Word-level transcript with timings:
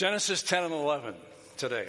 Genesis 0.00 0.42
10 0.42 0.64
and 0.64 0.72
11 0.72 1.14
today. 1.58 1.86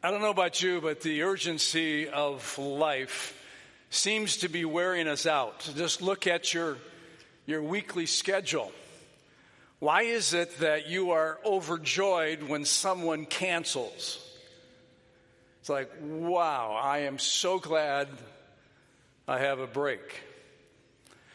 I 0.00 0.12
don't 0.12 0.20
know 0.22 0.30
about 0.30 0.62
you, 0.62 0.80
but 0.80 1.00
the 1.00 1.24
urgency 1.24 2.08
of 2.08 2.56
life 2.56 3.36
seems 3.90 4.36
to 4.36 4.48
be 4.48 4.64
wearing 4.64 5.08
us 5.08 5.26
out. 5.26 5.68
Just 5.74 6.02
look 6.02 6.28
at 6.28 6.54
your, 6.54 6.78
your 7.46 7.64
weekly 7.64 8.06
schedule. 8.06 8.70
Why 9.80 10.02
is 10.02 10.34
it 10.34 10.56
that 10.60 10.88
you 10.88 11.10
are 11.10 11.40
overjoyed 11.44 12.44
when 12.44 12.64
someone 12.64 13.26
cancels? 13.26 14.24
It's 15.58 15.68
like, 15.68 15.90
wow, 16.00 16.78
I 16.80 16.98
am 16.98 17.18
so 17.18 17.58
glad 17.58 18.06
I 19.26 19.40
have 19.40 19.58
a 19.58 19.66
break. 19.66 20.22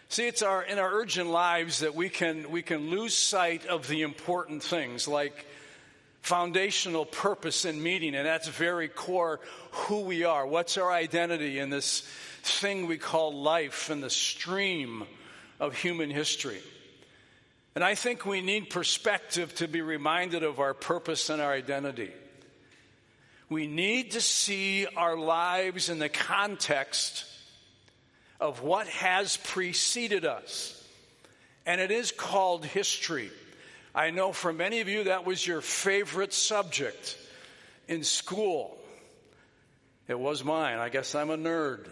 See, 0.09 0.27
it's 0.27 0.41
our, 0.41 0.63
in 0.63 0.79
our 0.79 0.91
urgent 0.91 1.29
lives 1.29 1.79
that 1.79 1.95
we 1.95 2.09
can, 2.09 2.51
we 2.51 2.61
can 2.61 2.89
lose 2.89 3.15
sight 3.15 3.65
of 3.65 3.87
the 3.87 4.03
important 4.03 4.63
things 4.63 5.07
like 5.07 5.45
foundational 6.21 7.05
purpose 7.05 7.65
and 7.65 7.81
meaning, 7.83 8.15
and 8.15 8.25
that's 8.25 8.47
very 8.47 8.87
core 8.87 9.39
who 9.71 10.01
we 10.01 10.23
are. 10.23 10.45
What's 10.45 10.77
our 10.77 10.91
identity 10.91 11.59
in 11.59 11.69
this 11.69 12.01
thing 12.43 12.87
we 12.87 12.97
call 12.97 13.33
life 13.33 13.89
and 13.89 14.01
the 14.01 14.09
stream 14.09 15.03
of 15.59 15.75
human 15.75 16.09
history? 16.09 16.61
And 17.75 17.83
I 17.83 17.95
think 17.95 18.25
we 18.25 18.41
need 18.41 18.69
perspective 18.69 19.53
to 19.55 19.67
be 19.67 19.81
reminded 19.81 20.43
of 20.43 20.59
our 20.59 20.73
purpose 20.73 21.29
and 21.29 21.41
our 21.41 21.51
identity. 21.51 22.11
We 23.49 23.67
need 23.67 24.11
to 24.11 24.21
see 24.21 24.87
our 24.95 25.17
lives 25.17 25.89
in 25.89 25.99
the 25.99 26.09
context 26.09 27.25
of 28.39 28.61
what 28.61 28.87
has 28.87 29.37
preceded 29.37 30.25
us. 30.25 30.71
And 31.65 31.81
it 31.81 31.91
is 31.91 32.11
called 32.11 32.65
history. 32.65 33.31
I 33.93 34.11
know 34.11 34.33
for 34.33 34.51
many 34.51 34.81
of 34.81 34.89
you 34.89 35.05
that 35.05 35.25
was 35.25 35.45
your 35.45 35.61
favorite 35.61 36.33
subject 36.33 37.17
in 37.87 38.03
school. 38.03 38.77
It 40.07 40.19
was 40.19 40.43
mine. 40.43 40.77
I 40.77 40.89
guess 40.89 41.15
I'm 41.15 41.29
a 41.29 41.37
nerd. 41.37 41.89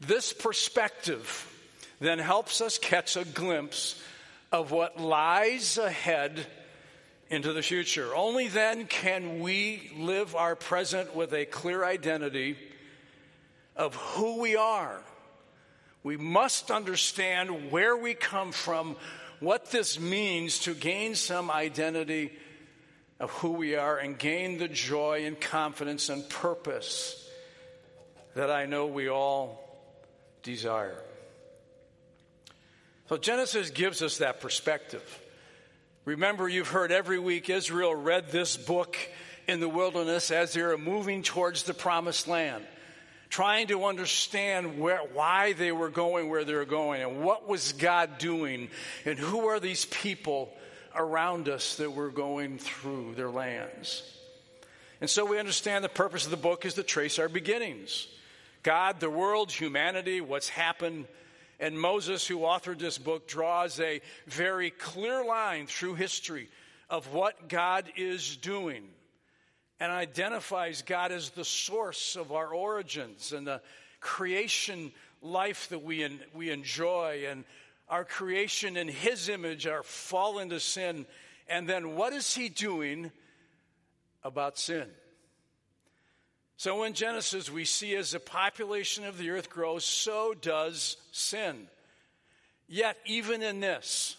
This 0.00 0.32
perspective 0.32 1.48
then 2.00 2.18
helps 2.18 2.60
us 2.60 2.78
catch 2.78 3.16
a 3.16 3.24
glimpse 3.24 4.00
of 4.50 4.70
what 4.70 5.00
lies 5.00 5.78
ahead 5.78 6.46
into 7.30 7.52
the 7.52 7.62
future. 7.62 8.14
Only 8.14 8.48
then 8.48 8.86
can 8.86 9.40
we 9.40 9.90
live 9.96 10.36
our 10.36 10.54
present 10.54 11.14
with 11.14 11.32
a 11.32 11.46
clear 11.46 11.84
identity 11.84 12.56
of 13.76 13.94
who 13.94 14.40
we 14.40 14.56
are 14.56 15.00
we 16.02 16.16
must 16.16 16.70
understand 16.70 17.70
where 17.70 17.96
we 17.96 18.14
come 18.14 18.52
from, 18.52 18.96
what 19.40 19.70
this 19.70 20.00
means 20.00 20.60
to 20.60 20.74
gain 20.74 21.14
some 21.14 21.50
identity 21.50 22.32
of 23.20 23.30
who 23.30 23.52
we 23.52 23.76
are 23.76 23.98
and 23.98 24.18
gain 24.18 24.58
the 24.58 24.68
joy 24.68 25.24
and 25.26 25.40
confidence 25.40 26.08
and 26.08 26.28
purpose 26.28 27.18
that 28.34 28.50
I 28.50 28.66
know 28.66 28.86
we 28.86 29.08
all 29.08 29.60
desire. 30.42 30.98
So 33.08 33.16
Genesis 33.16 33.70
gives 33.70 34.02
us 34.02 34.18
that 34.18 34.40
perspective. 34.40 35.20
Remember, 36.04 36.48
you've 36.48 36.68
heard 36.68 36.90
every 36.90 37.18
week 37.18 37.48
Israel 37.48 37.94
read 37.94 38.30
this 38.30 38.56
book 38.56 38.96
in 39.46 39.60
the 39.60 39.68
wilderness 39.68 40.30
as 40.32 40.54
they 40.54 40.62
were 40.62 40.78
moving 40.78 41.22
towards 41.22 41.62
the 41.62 41.74
promised 41.74 42.26
land 42.26 42.64
trying 43.32 43.66
to 43.68 43.86
understand 43.86 44.78
where, 44.78 44.98
why 45.14 45.54
they 45.54 45.72
were 45.72 45.88
going 45.88 46.28
where 46.28 46.44
they 46.44 46.52
were 46.52 46.66
going 46.66 47.00
and 47.00 47.22
what 47.22 47.48
was 47.48 47.72
God 47.72 48.18
doing 48.18 48.68
and 49.06 49.18
who 49.18 49.48
are 49.48 49.58
these 49.58 49.86
people 49.86 50.52
around 50.94 51.48
us 51.48 51.76
that 51.76 51.90
were 51.90 52.10
going 52.10 52.58
through 52.58 53.14
their 53.14 53.30
lands. 53.30 54.02
And 55.00 55.08
so 55.08 55.24
we 55.24 55.38
understand 55.38 55.82
the 55.82 55.88
purpose 55.88 56.26
of 56.26 56.30
the 56.30 56.36
book 56.36 56.66
is 56.66 56.74
to 56.74 56.82
trace 56.82 57.18
our 57.18 57.30
beginnings. 57.30 58.06
God, 58.62 59.00
the 59.00 59.08
world, 59.08 59.50
humanity, 59.50 60.20
what's 60.20 60.50
happened. 60.50 61.06
And 61.58 61.80
Moses, 61.80 62.26
who 62.26 62.40
authored 62.40 62.80
this 62.80 62.98
book, 62.98 63.26
draws 63.26 63.80
a 63.80 64.02
very 64.26 64.68
clear 64.68 65.24
line 65.24 65.66
through 65.66 65.94
history 65.94 66.50
of 66.90 67.14
what 67.14 67.48
God 67.48 67.90
is 67.96 68.36
doing 68.36 68.84
and 69.82 69.90
identifies 69.90 70.82
God 70.82 71.10
as 71.10 71.30
the 71.30 71.44
source 71.44 72.14
of 72.14 72.30
our 72.30 72.54
origins 72.54 73.32
and 73.32 73.44
the 73.44 73.60
creation 73.98 74.92
life 75.20 75.70
that 75.70 75.82
we, 75.82 76.08
we 76.32 76.50
enjoy 76.50 77.24
and 77.28 77.42
our 77.88 78.04
creation 78.04 78.76
in 78.76 78.86
His 78.86 79.28
image, 79.28 79.66
our 79.66 79.82
fall 79.82 80.38
into 80.38 80.60
sin. 80.60 81.04
And 81.48 81.68
then 81.68 81.96
what 81.96 82.12
is 82.12 82.32
He 82.32 82.48
doing 82.48 83.10
about 84.22 84.56
sin? 84.56 84.86
So 86.58 86.84
in 86.84 86.92
Genesis, 86.92 87.50
we 87.50 87.64
see 87.64 87.96
as 87.96 88.12
the 88.12 88.20
population 88.20 89.04
of 89.04 89.18
the 89.18 89.30
earth 89.30 89.50
grows, 89.50 89.84
so 89.84 90.32
does 90.32 90.96
sin. 91.10 91.66
Yet, 92.68 92.96
even 93.04 93.42
in 93.42 93.58
this, 93.58 94.16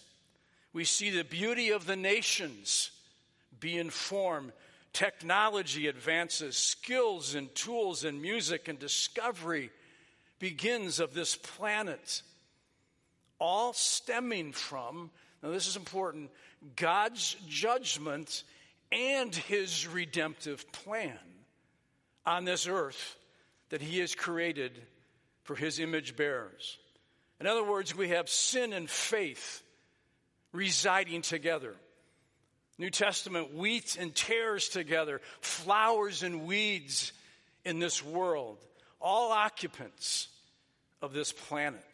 we 0.74 0.84
see 0.84 1.10
the 1.10 1.24
beauty 1.24 1.70
of 1.70 1.86
the 1.86 1.96
nations 1.96 2.92
being 3.62 3.90
formed 3.90 4.52
technology 4.94 5.88
advances, 5.88 6.56
skills 6.56 7.36
and 7.36 7.54
tools 7.56 8.04
and 8.04 8.22
music 8.22 8.68
and 8.68 8.80
discovery 8.80 9.72
begins 10.40 11.00
of 11.00 11.14
this 11.14 11.36
planet, 11.36 12.22
all 13.40 13.74
stemming 13.74 14.54
from, 14.54 15.10
now 15.42 15.50
this 15.50 15.68
is 15.68 15.76
important, 15.76 16.30
God's 16.76 17.36
judgment 17.48 18.44
and 18.92 19.36
his 19.36 19.88
redemptive 19.88 20.72
plan 20.72 21.18
on 22.26 22.46
this 22.46 22.68
earth 22.68 23.18
that 23.70 23.82
he 23.82 24.00
has 24.00 24.16
created 24.16 24.80
for 25.44 25.56
his 25.56 25.80
image 25.80 26.16
bearers. 26.16 26.78
In 27.40 27.48
other 27.48 27.64
words, 27.64 27.96
we 27.96 28.10
have 28.10 28.30
sin 28.30 28.72
and 28.72 28.90
faith 28.90 29.64
residing 30.54 31.22
together. 31.22 31.74
New 32.78 32.90
Testament, 32.90 33.54
wheat 33.54 33.98
and 34.00 34.14
tares 34.16 34.70
together, 34.70 35.22
flowers 35.42 36.24
and 36.24 36.46
weeds 36.46 37.14
in 37.66 37.80
this 37.80 38.04
world, 38.04 38.58
all 39.00 39.32
occupants 39.32 40.28
of 41.02 41.14
this 41.14 41.32
planet. 41.32 41.86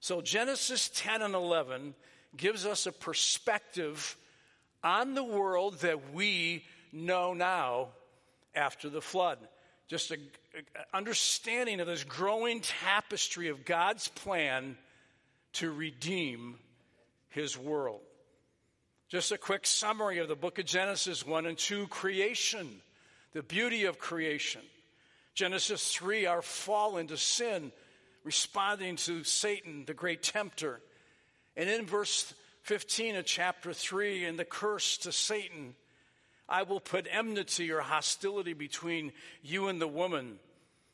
So 0.00 0.20
Genesis 0.20 0.90
10 0.94 1.22
and 1.22 1.34
11 1.34 1.94
gives 2.36 2.66
us 2.66 2.86
a 2.86 2.92
perspective 2.92 4.16
on 4.82 5.14
the 5.14 5.24
world 5.24 5.80
that 5.80 6.12
we 6.12 6.64
know 6.92 7.32
now 7.32 7.88
after 8.54 8.90
the 8.90 9.00
flood. 9.00 9.38
Just 9.88 10.10
an 10.10 10.20
understanding 10.92 11.80
of 11.80 11.86
this 11.86 12.04
growing 12.04 12.60
tapestry 12.60 13.48
of 13.48 13.64
God's 13.64 14.08
plan 14.08 14.76
to 15.54 15.70
redeem 15.70 16.56
his 17.30 17.56
world. 17.56 18.00
Just 19.08 19.32
a 19.32 19.38
quick 19.38 19.66
summary 19.66 20.18
of 20.18 20.28
the 20.28 20.34
book 20.34 20.58
of 20.58 20.64
Genesis 20.64 21.26
1 21.26 21.46
and 21.46 21.58
2 21.58 21.88
creation, 21.88 22.80
the 23.32 23.42
beauty 23.42 23.84
of 23.84 23.98
creation. 23.98 24.62
Genesis 25.34 25.92
3, 25.92 26.26
our 26.26 26.40
fall 26.40 26.96
into 26.96 27.16
sin, 27.18 27.70
responding 28.24 28.96
to 28.96 29.22
Satan, 29.22 29.84
the 29.84 29.94
great 29.94 30.22
tempter. 30.22 30.80
And 31.54 31.68
in 31.68 31.84
verse 31.86 32.32
15 32.62 33.16
of 33.16 33.26
chapter 33.26 33.74
3, 33.74 34.24
in 34.24 34.36
the 34.36 34.44
curse 34.44 34.96
to 34.98 35.12
Satan, 35.12 35.74
I 36.48 36.62
will 36.62 36.80
put 36.80 37.06
enmity 37.10 37.70
or 37.70 37.80
hostility 37.80 38.54
between 38.54 39.12
you 39.42 39.68
and 39.68 39.80
the 39.80 39.88
woman, 39.88 40.38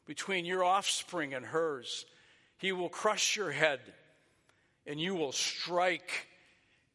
between 0.07 0.45
your 0.45 0.65
offspring 0.65 1.33
and 1.33 1.47
hers. 1.47 2.07
He 2.59 2.73
will 2.73 2.89
crush 2.89 3.37
your 3.37 3.53
head, 3.53 3.81
and 4.85 5.01
you 5.01 5.15
will 5.15 5.33
strike 5.33 6.27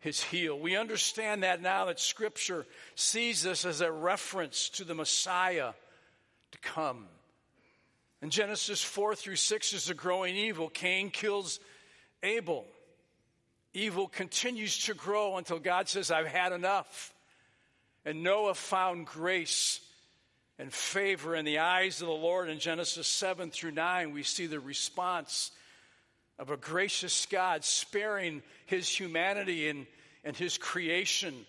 his 0.06 0.22
heel. 0.22 0.58
We 0.58 0.78
understand 0.78 1.42
that 1.42 1.64
now 1.64 1.86
that 1.86 2.00
Scripture 2.00 2.68
sees 2.94 3.42
this 3.42 3.66
as 3.66 3.82
a 3.82 3.92
reference 3.92 4.70
to 4.70 4.84
the 4.84 4.94
Messiah 4.94 5.74
to 6.52 6.58
come. 6.60 7.08
In 8.22 8.30
Genesis 8.30 8.84
4 8.84 9.16
through 9.16 9.38
6 9.38 9.74
is 9.74 9.86
the 9.88 9.96
growing 9.96 10.36
evil. 10.36 10.70
Cain 10.70 11.10
kills 11.10 11.60
Abel. 12.22 12.68
Evil 13.74 14.08
continues 14.08 14.78
to 14.86 14.94
grow 14.94 15.38
until 15.38 15.58
God 15.58 15.90
says, 15.90 16.12
I've 16.12 16.28
had 16.28 16.54
enough. 16.54 17.12
And 18.06 18.22
Noah 18.22 18.54
found 18.54 19.08
grace 19.08 19.82
and 20.60 20.72
favor 20.72 21.36
in 21.36 21.46
the 21.46 21.58
eyes 21.58 22.00
of 22.02 22.08
the 22.08 22.14
Lord. 22.14 22.48
In 22.48 22.60
Genesis 22.60 23.08
7 23.08 23.50
through 23.50 23.72
9, 23.72 24.12
we 24.12 24.22
see 24.22 24.46
the 24.46 24.60
response 24.60 25.50
of 26.38 26.52
a 26.52 26.58
gracious 26.58 27.26
God 27.26 27.64
sparing 27.64 28.42
his 28.66 28.90
humanity 28.90 29.70
and 29.70 29.86
and 30.26 30.36
his 30.36 30.58
creation 30.58 31.46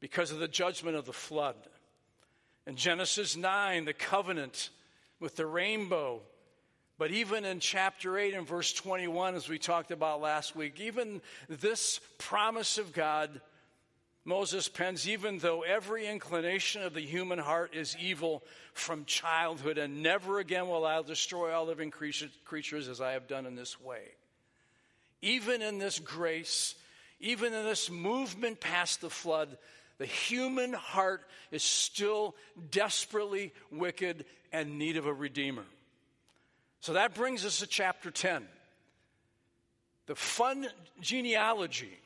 because 0.00 0.32
of 0.32 0.38
the 0.38 0.48
judgment 0.48 0.96
of 0.96 1.04
the 1.04 1.12
flood. 1.12 1.54
In 2.66 2.74
Genesis 2.74 3.36
9, 3.36 3.84
the 3.84 3.92
covenant 3.92 4.70
with 5.20 5.36
the 5.36 5.46
rainbow. 5.46 6.20
But 6.98 7.10
even 7.10 7.44
in 7.44 7.60
chapter 7.60 8.18
8 8.18 8.34
and 8.34 8.48
verse 8.48 8.72
21, 8.72 9.34
as 9.34 9.48
we 9.48 9.58
talked 9.58 9.90
about 9.90 10.22
last 10.22 10.56
week, 10.56 10.80
even 10.80 11.20
this 11.48 12.00
promise 12.18 12.78
of 12.78 12.94
God 12.94 13.40
Moses 14.26 14.68
pens, 14.68 15.08
even 15.08 15.38
though 15.38 15.62
every 15.62 16.08
inclination 16.08 16.82
of 16.82 16.94
the 16.94 17.00
human 17.00 17.38
heart 17.38 17.76
is 17.76 17.96
evil 18.00 18.42
from 18.74 19.04
childhood, 19.04 19.78
and 19.78 20.02
never 20.02 20.40
again 20.40 20.68
will 20.68 20.84
I 20.84 21.00
destroy 21.02 21.52
all 21.52 21.66
living 21.66 21.92
creatures 21.92 22.88
as 22.88 23.00
I 23.00 23.12
have 23.12 23.28
done 23.28 23.46
in 23.46 23.54
this 23.54 23.80
way. 23.80 24.02
Even 25.22 25.62
in 25.62 25.78
this 25.78 26.00
grace, 26.00 26.74
even 27.20 27.54
in 27.54 27.64
this 27.64 27.88
movement 27.88 28.58
past 28.58 29.00
the 29.00 29.08
flood, 29.08 29.56
the 29.98 30.06
human 30.06 30.72
heart 30.72 31.22
is 31.52 31.62
still 31.62 32.34
desperately 32.72 33.54
wicked 33.70 34.24
and 34.52 34.76
need 34.76 34.96
of 34.96 35.06
a 35.06 35.14
redeemer. 35.14 35.64
So 36.80 36.94
that 36.94 37.14
brings 37.14 37.44
us 37.44 37.60
to 37.60 37.68
chapter 37.68 38.10
10. 38.10 38.44
The 40.06 40.16
fun 40.16 40.66
genealogy 41.00 41.96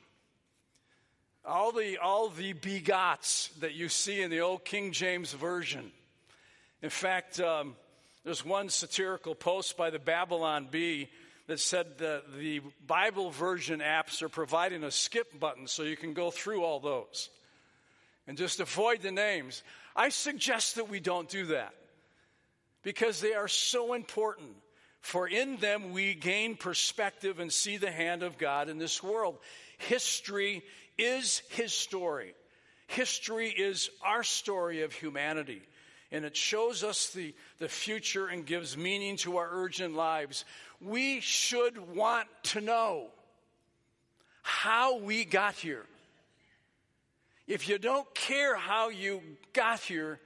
all 1.51 1.73
the, 1.73 1.99
all 1.99 2.29
the 2.29 2.55
begots 2.55 3.51
that 3.59 3.75
you 3.75 3.89
see 3.89 4.23
in 4.23 4.31
the 4.31 4.41
old 4.41 4.65
King 4.65 4.93
James 4.93 5.33
Version. 5.33 5.91
In 6.81 6.91
fact, 6.91 7.41
um, 7.41 7.75
there's 8.25 8.45
one 8.45 8.69
satirical 8.69 9.35
post 9.35 9.77
by 9.77 9.91
the 9.91 9.99
Babylon 9.99 10.69
Bee 10.71 11.09
that 11.49 11.59
said 11.59 11.99
that 11.99 12.39
the 12.39 12.61
Bible 12.87 13.31
version 13.31 13.81
apps 13.81 14.23
are 14.23 14.29
providing 14.29 14.85
a 14.85 14.93
skip 14.93 15.41
button 15.41 15.67
so 15.67 15.83
you 15.83 15.97
can 15.97 16.15
go 16.15 16.31
through 16.31 16.63
all 16.63 16.79
those 16.79 17.29
and 18.29 18.39
just 18.39 18.61
avoid 18.61 19.03
the 19.03 19.11
names. 19.11 19.65
I 19.97 20.11
suggest 20.11 20.77
that 20.77 20.89
we 20.89 21.01
don't 21.01 21.29
do 21.29 21.47
that 21.47 21.75
because 22.85 23.21
they 23.21 23.35
are 23.35 23.49
so 23.49 23.95
important. 23.95 24.55
For 25.01 25.27
in 25.27 25.57
them 25.57 25.93
we 25.93 26.15
gain 26.15 26.57
perspective 26.57 27.41
and 27.41 27.53
see 27.53 27.77
the 27.77 27.91
hand 27.91 28.23
of 28.23 28.39
God 28.39 28.69
in 28.69 28.79
this 28.79 29.03
world. 29.03 29.39
History 29.79 30.63
is 31.01 31.43
his 31.49 31.73
story. 31.73 32.35
History 32.87 33.49
is 33.49 33.91
our 34.05 34.23
story 34.23 34.83
of 34.83 34.93
humanity. 34.93 35.63
And 36.13 36.25
it 36.25 36.37
shows 36.37 36.83
us 36.83 37.11
the, 37.11 37.35
the 37.59 37.69
future 37.69 38.27
and 38.27 38.45
gives 38.45 38.77
meaning 38.77 39.17
to 39.19 39.39
our 39.39 39.49
urgent 39.51 39.95
lives. 39.95 40.45
We 40.81 41.21
should 41.21 41.95
want 41.95 42.27
to 42.45 42.61
know 42.61 43.07
how 44.43 44.99
we 44.99 45.25
got 45.25 45.55
here. 45.55 45.87
If 47.47 47.69
you 47.69 47.79
don't 47.79 48.13
care 48.15 48.57
how 48.57 48.89
you 48.89 49.23
got 49.53 49.81
here, 49.81 50.21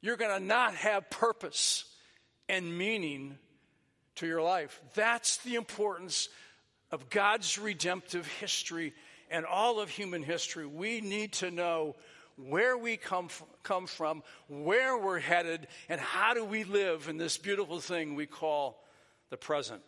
you're 0.00 0.16
going 0.16 0.38
to 0.38 0.44
not 0.44 0.74
have 0.74 1.10
purpose 1.10 1.84
and 2.48 2.76
meaning 2.76 3.38
to 4.16 4.26
your 4.26 4.42
life. 4.42 4.80
That's 4.94 5.38
the 5.38 5.54
importance 5.54 6.28
of 6.90 7.08
God's 7.08 7.58
redemptive 7.58 8.26
history 8.26 8.92
and 9.32 9.44
all 9.44 9.80
of 9.80 9.88
human 9.88 10.22
history, 10.22 10.66
we 10.66 11.00
need 11.00 11.32
to 11.34 11.50
know 11.50 11.96
where 12.36 12.76
we 12.76 12.96
come 12.96 13.28
from, 13.28 13.46
come 13.62 13.86
from, 13.86 14.22
where 14.48 14.96
we're 14.96 15.18
headed, 15.18 15.66
and 15.88 16.00
how 16.00 16.34
do 16.34 16.44
we 16.44 16.64
live 16.64 17.08
in 17.08 17.16
this 17.16 17.38
beautiful 17.38 17.80
thing 17.80 18.14
we 18.14 18.26
call 18.26 18.82
the 19.30 19.36
present. 19.36 19.82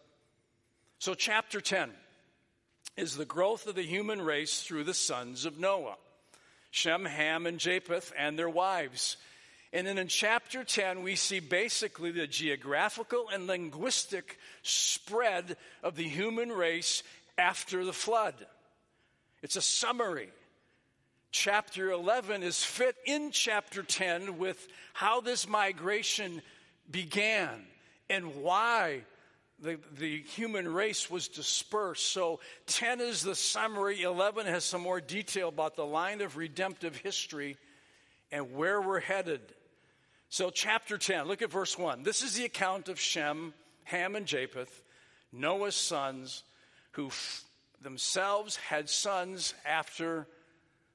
So, 0.99 1.15
chapter 1.15 1.61
10 1.61 1.91
is 2.97 3.17
the 3.17 3.25
growth 3.25 3.67
of 3.67 3.75
the 3.75 3.83
human 3.83 4.21
race 4.21 4.63
through 4.63 4.85
the 4.85 4.95
sons 4.95 5.45
of 5.45 5.59
Noah 5.59 5.97
Shem, 6.71 7.05
Ham, 7.05 7.47
and 7.47 7.61
Japheth, 7.61 8.13
and 8.19 8.37
their 8.37 8.49
wives. 8.49 9.17
And 9.73 9.87
then 9.87 9.97
in 9.97 10.09
chapter 10.09 10.65
10, 10.65 11.05
we 11.05 11.15
see 11.15 11.39
basically 11.39 12.11
the 12.11 12.27
geographical 12.27 13.29
and 13.33 13.47
linguistic 13.47 14.39
spread 14.63 15.57
of 15.85 15.95
the 15.95 16.09
human 16.09 16.51
race 16.51 17.05
after 17.39 17.85
the 17.85 17.93
flood. 17.93 18.35
It's 19.45 19.57
a 19.57 19.61
summary. 19.61 20.31
Chapter 21.31 21.91
11 21.91 22.43
is 22.43 22.65
fit 22.65 22.97
in 23.05 23.31
chapter 23.31 23.83
10 23.83 24.39
with 24.39 24.67
how 24.95 25.21
this 25.21 25.47
migration 25.47 26.41
began 26.91 27.67
and 28.09 28.37
why 28.37 29.03
the, 29.59 29.79
the 29.99 30.23
human 30.23 30.73
race 30.73 31.11
was 31.11 31.29
dispersed. 31.29 32.07
So 32.07 32.41
10 32.69 33.03
is 33.03 33.21
the 33.21 33.35
summary, 33.35 34.01
11 34.01 34.47
has 34.47 34.65
some 34.65 34.81
more 34.81 35.03
detail 35.03 35.51
about 35.51 35.77
the 35.77 35.85
line 35.85 36.23
of 36.23 36.39
redemptive 36.39 36.97
history 36.97 37.59
and 38.33 38.55
where 38.55 38.81
we're 38.81 39.01
headed. 39.01 39.43
So, 40.31 40.49
chapter 40.49 40.97
10, 40.97 41.27
look 41.27 41.43
at 41.43 41.51
verse 41.51 41.79
1. 41.79 42.03
This 42.03 42.23
is 42.23 42.35
the 42.35 42.47
account 42.47 42.89
of 42.89 42.99
Shem, 42.99 43.53
Ham, 43.85 44.17
and 44.17 44.25
Japheth, 44.25 44.83
Noah's 45.33 45.77
sons, 45.77 46.45
who 46.93 47.11
themselves 47.85 48.57
had 48.57 48.89
sons 48.89 49.55
after 49.65 50.27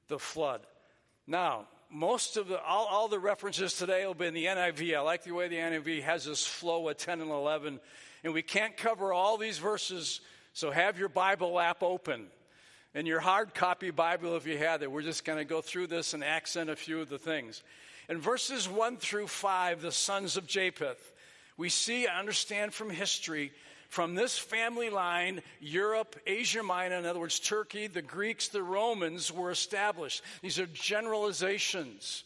the 0.08 0.18
flood. 0.18 0.60
Now, 1.26 1.68
most 1.90 2.36
of 2.36 2.48
the, 2.48 2.62
all, 2.62 2.86
all, 2.86 3.08
the 3.08 3.18
references 3.18 3.74
today 3.74 4.06
will 4.06 4.14
be 4.14 4.26
in 4.26 4.34
the 4.34 4.44
NIV. 4.44 4.96
I 4.96 5.00
like 5.00 5.24
the 5.24 5.32
way 5.32 5.48
the 5.48 5.56
NIV 5.56 6.02
has 6.02 6.24
this 6.24 6.46
flow 6.46 6.88
of 6.88 6.96
10 6.96 7.20
and 7.20 7.30
11. 7.30 7.80
And 8.22 8.34
we 8.34 8.42
can't 8.42 8.76
cover 8.76 9.12
all 9.12 9.38
these 9.38 9.58
verses, 9.58 10.20
so 10.52 10.70
have 10.70 10.98
your 10.98 11.08
Bible 11.08 11.58
app 11.58 11.82
open. 11.82 12.26
And 12.94 13.06
your 13.06 13.20
hard 13.20 13.54
copy 13.54 13.90
Bible, 13.90 14.36
if 14.36 14.46
you 14.46 14.58
have 14.58 14.82
it, 14.82 14.90
we're 14.90 15.02
just 15.02 15.24
going 15.24 15.38
to 15.38 15.44
go 15.44 15.60
through 15.60 15.86
this 15.86 16.12
and 16.12 16.22
accent 16.22 16.70
a 16.70 16.76
few 16.76 17.00
of 17.00 17.08
the 17.08 17.18
things. 17.18 17.62
In 18.08 18.20
verses 18.20 18.68
1 18.68 18.96
through 18.96 19.28
5, 19.28 19.82
the 19.82 19.92
sons 19.92 20.36
of 20.36 20.46
Japheth, 20.46 21.12
we 21.56 21.68
see, 21.68 22.06
understand 22.06 22.74
from 22.74 22.90
history, 22.90 23.52
from 23.90 24.14
this 24.14 24.38
family 24.38 24.88
line, 24.88 25.42
Europe, 25.58 26.14
Asia 26.24 26.62
Minor, 26.62 26.94
in 26.94 27.06
other 27.06 27.18
words, 27.18 27.40
Turkey, 27.40 27.88
the 27.88 28.00
Greeks, 28.00 28.46
the 28.46 28.62
Romans 28.62 29.32
were 29.32 29.50
established. 29.50 30.22
These 30.42 30.60
are 30.60 30.66
generalizations. 30.66 32.22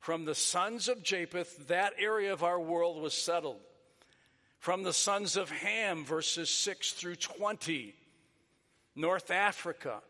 From 0.00 0.24
the 0.24 0.34
sons 0.34 0.88
of 0.88 1.04
Japheth, 1.04 1.68
that 1.68 1.92
area 2.00 2.32
of 2.32 2.42
our 2.42 2.58
world 2.58 3.00
was 3.00 3.14
settled. 3.14 3.60
From 4.58 4.82
the 4.82 4.92
sons 4.92 5.36
of 5.36 5.50
Ham, 5.50 6.04
verses 6.04 6.50
6 6.50 6.90
through 6.92 7.16
20, 7.16 7.94
North 8.96 9.30
Africa, 9.30 10.00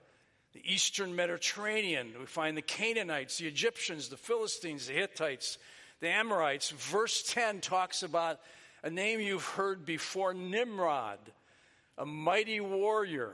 the 0.55 0.63
eastern 0.65 1.15
Mediterranean, 1.15 2.15
we 2.19 2.25
find 2.25 2.57
the 2.57 2.63
Canaanites, 2.63 3.37
the 3.37 3.47
Egyptians, 3.47 4.09
the 4.09 4.17
Philistines, 4.17 4.87
the 4.87 4.95
Hittites, 4.95 5.59
the 6.01 6.09
Amorites. 6.09 6.71
Verse 6.71 7.23
10 7.25 7.61
talks 7.61 8.03
about 8.03 8.41
a 8.83 8.91
name 8.91 9.21
you've 9.21 9.45
heard 9.45 9.85
before 9.85 10.35
Nimrod, 10.35 11.19
a 11.97 12.07
mighty 12.07 12.61
warrior. 12.61 13.33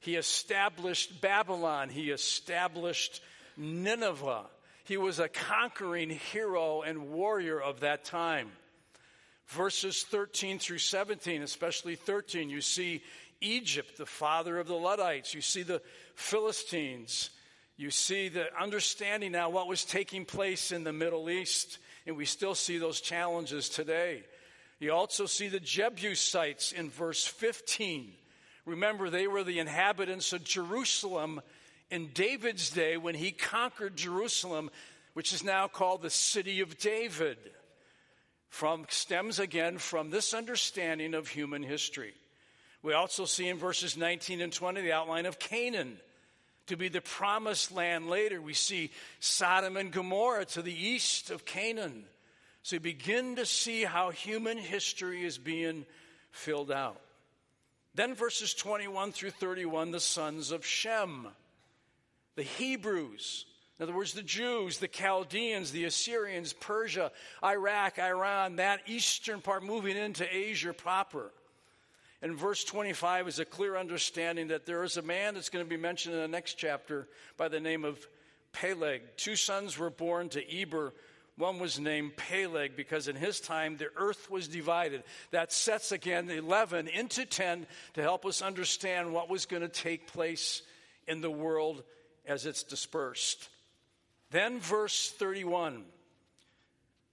He 0.00 0.16
established 0.16 1.20
Babylon, 1.20 1.88
he 1.88 2.10
established 2.10 3.22
Nineveh. 3.56 4.46
He 4.84 4.96
was 4.96 5.18
a 5.18 5.28
conquering 5.28 6.10
hero 6.10 6.82
and 6.82 7.10
warrior 7.10 7.60
of 7.60 7.80
that 7.80 8.04
time. 8.04 8.50
Verses 9.46 10.02
13 10.04 10.58
through 10.58 10.78
17, 10.78 11.42
especially 11.42 11.96
13, 11.96 12.50
you 12.50 12.60
see 12.60 13.02
Egypt, 13.40 13.96
the 13.96 14.06
father 14.06 14.58
of 14.58 14.68
the 14.68 14.74
Ludites. 14.74 15.34
You 15.34 15.40
see 15.40 15.62
the 15.62 15.82
Philistines. 16.14 17.30
You 17.76 17.90
see 17.90 18.28
the 18.28 18.46
understanding 18.60 19.32
now 19.32 19.50
what 19.50 19.66
was 19.66 19.84
taking 19.84 20.24
place 20.24 20.72
in 20.72 20.84
the 20.84 20.92
Middle 20.92 21.30
East, 21.30 21.78
and 22.06 22.16
we 22.16 22.26
still 22.26 22.54
see 22.54 22.78
those 22.78 23.00
challenges 23.00 23.68
today. 23.68 24.22
You 24.80 24.92
also 24.92 25.26
see 25.26 25.48
the 25.48 25.60
Jebusites 25.60 26.72
in 26.72 26.88
verse 26.88 27.26
15. 27.26 28.12
Remember, 28.64 29.10
they 29.10 29.26
were 29.26 29.44
the 29.44 29.58
inhabitants 29.58 30.32
of 30.32 30.42
Jerusalem 30.42 31.42
in 31.90 32.08
David's 32.14 32.70
day 32.70 32.96
when 32.96 33.14
he 33.14 33.30
conquered 33.30 33.96
Jerusalem, 33.96 34.70
which 35.12 35.34
is 35.34 35.44
now 35.44 35.68
called 35.68 36.00
the 36.00 36.10
city 36.10 36.60
of 36.60 36.78
David. 36.78 37.36
From 38.48 38.86
stems 38.88 39.38
again 39.38 39.78
from 39.78 40.10
this 40.10 40.32
understanding 40.32 41.14
of 41.14 41.28
human 41.28 41.62
history. 41.62 42.14
We 42.82 42.94
also 42.94 43.26
see 43.26 43.48
in 43.48 43.58
verses 43.58 43.98
19 43.98 44.40
and 44.40 44.52
20 44.52 44.80
the 44.80 44.92
outline 44.92 45.26
of 45.26 45.38
Canaan 45.38 45.98
to 46.66 46.76
be 46.76 46.88
the 46.88 47.02
promised 47.02 47.70
land 47.70 48.08
later. 48.08 48.40
We 48.40 48.54
see 48.54 48.90
Sodom 49.20 49.76
and 49.76 49.92
Gomorrah 49.92 50.46
to 50.46 50.62
the 50.62 50.74
east 50.74 51.30
of 51.30 51.44
Canaan. 51.44 52.04
So 52.62 52.76
you 52.76 52.80
begin 52.80 53.36
to 53.36 53.46
see 53.46 53.84
how 53.84 54.10
human 54.10 54.58
history 54.58 55.24
is 55.24 55.38
being 55.38 55.86
filled 56.30 56.70
out. 56.70 57.00
Then 57.94 58.14
verses 58.14 58.54
21 58.54 59.12
through 59.12 59.30
31, 59.30 59.90
the 59.90 60.00
sons 60.00 60.52
of 60.52 60.64
Shem, 60.64 61.26
the 62.36 62.42
Hebrews. 62.42 63.46
In 63.78 63.84
other 63.84 63.94
words, 63.94 64.12
the 64.12 64.22
Jews, 64.22 64.78
the 64.78 64.88
Chaldeans, 64.88 65.72
the 65.72 65.86
Assyrians, 65.86 66.52
Persia, 66.52 67.10
Iraq, 67.42 67.98
Iran, 67.98 68.56
that 68.56 68.82
eastern 68.86 69.40
part 69.40 69.64
moving 69.64 69.96
into 69.96 70.26
Asia 70.34 70.74
proper. 70.74 71.32
And 72.22 72.36
verse 72.36 72.62
25 72.62 73.28
is 73.28 73.38
a 73.38 73.46
clear 73.46 73.76
understanding 73.76 74.48
that 74.48 74.66
there 74.66 74.84
is 74.84 74.98
a 74.98 75.02
man 75.02 75.34
that's 75.34 75.48
going 75.48 75.64
to 75.64 75.68
be 75.68 75.78
mentioned 75.78 76.14
in 76.14 76.20
the 76.20 76.28
next 76.28 76.54
chapter 76.54 77.08
by 77.38 77.48
the 77.48 77.60
name 77.60 77.86
of 77.86 78.06
Peleg. 78.52 79.02
Two 79.16 79.36
sons 79.36 79.78
were 79.78 79.90
born 79.90 80.28
to 80.30 80.60
Eber 80.60 80.92
one 81.40 81.58
was 81.58 81.80
named 81.80 82.16
Peleg 82.16 82.76
because 82.76 83.08
in 83.08 83.16
his 83.16 83.40
time 83.40 83.76
the 83.76 83.90
earth 83.96 84.30
was 84.30 84.46
divided. 84.46 85.02
That 85.32 85.52
sets 85.52 85.90
again 85.90 86.30
11 86.30 86.86
into 86.86 87.24
10 87.24 87.66
to 87.94 88.02
help 88.02 88.24
us 88.26 88.42
understand 88.42 89.12
what 89.12 89.28
was 89.28 89.46
going 89.46 89.62
to 89.62 89.68
take 89.68 90.06
place 90.06 90.62
in 91.08 91.20
the 91.20 91.30
world 91.30 91.82
as 92.26 92.46
it's 92.46 92.62
dispersed. 92.62 93.48
Then, 94.30 94.60
verse 94.60 95.10
31. 95.10 95.84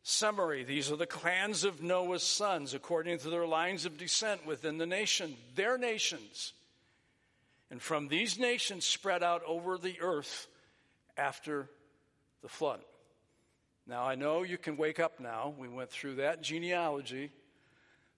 Summary 0.03 0.63
These 0.63 0.91
are 0.91 0.95
the 0.95 1.05
clans 1.05 1.63
of 1.63 1.81
Noah's 1.81 2.23
sons 2.23 2.73
according 2.73 3.17
to 3.19 3.29
their 3.29 3.47
lines 3.47 3.85
of 3.85 3.97
descent 3.97 4.45
within 4.45 4.77
the 4.77 4.85
nation, 4.85 5.35
their 5.55 5.77
nations. 5.77 6.53
And 7.69 7.81
from 7.81 8.07
these 8.07 8.39
nations 8.39 8.85
spread 8.85 9.23
out 9.23 9.41
over 9.45 9.77
the 9.77 9.99
earth 9.99 10.47
after 11.17 11.69
the 12.41 12.47
flood. 12.47 12.79
Now, 13.87 14.03
I 14.03 14.15
know 14.15 14.43
you 14.43 14.57
can 14.57 14.75
wake 14.75 14.99
up 14.99 15.19
now. 15.19 15.53
We 15.57 15.69
went 15.69 15.89
through 15.89 16.15
that 16.15 16.41
genealogy. 16.41 17.31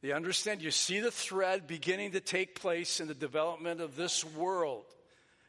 You 0.02 0.14
understand, 0.14 0.64
you 0.64 0.72
see 0.72 1.00
the 1.00 1.12
thread 1.12 1.68
beginning 1.68 2.12
to 2.12 2.20
take 2.20 2.60
place 2.60 3.00
in 3.00 3.08
the 3.08 3.14
development 3.14 3.80
of 3.80 3.96
this 3.96 4.26
world. 4.26 4.86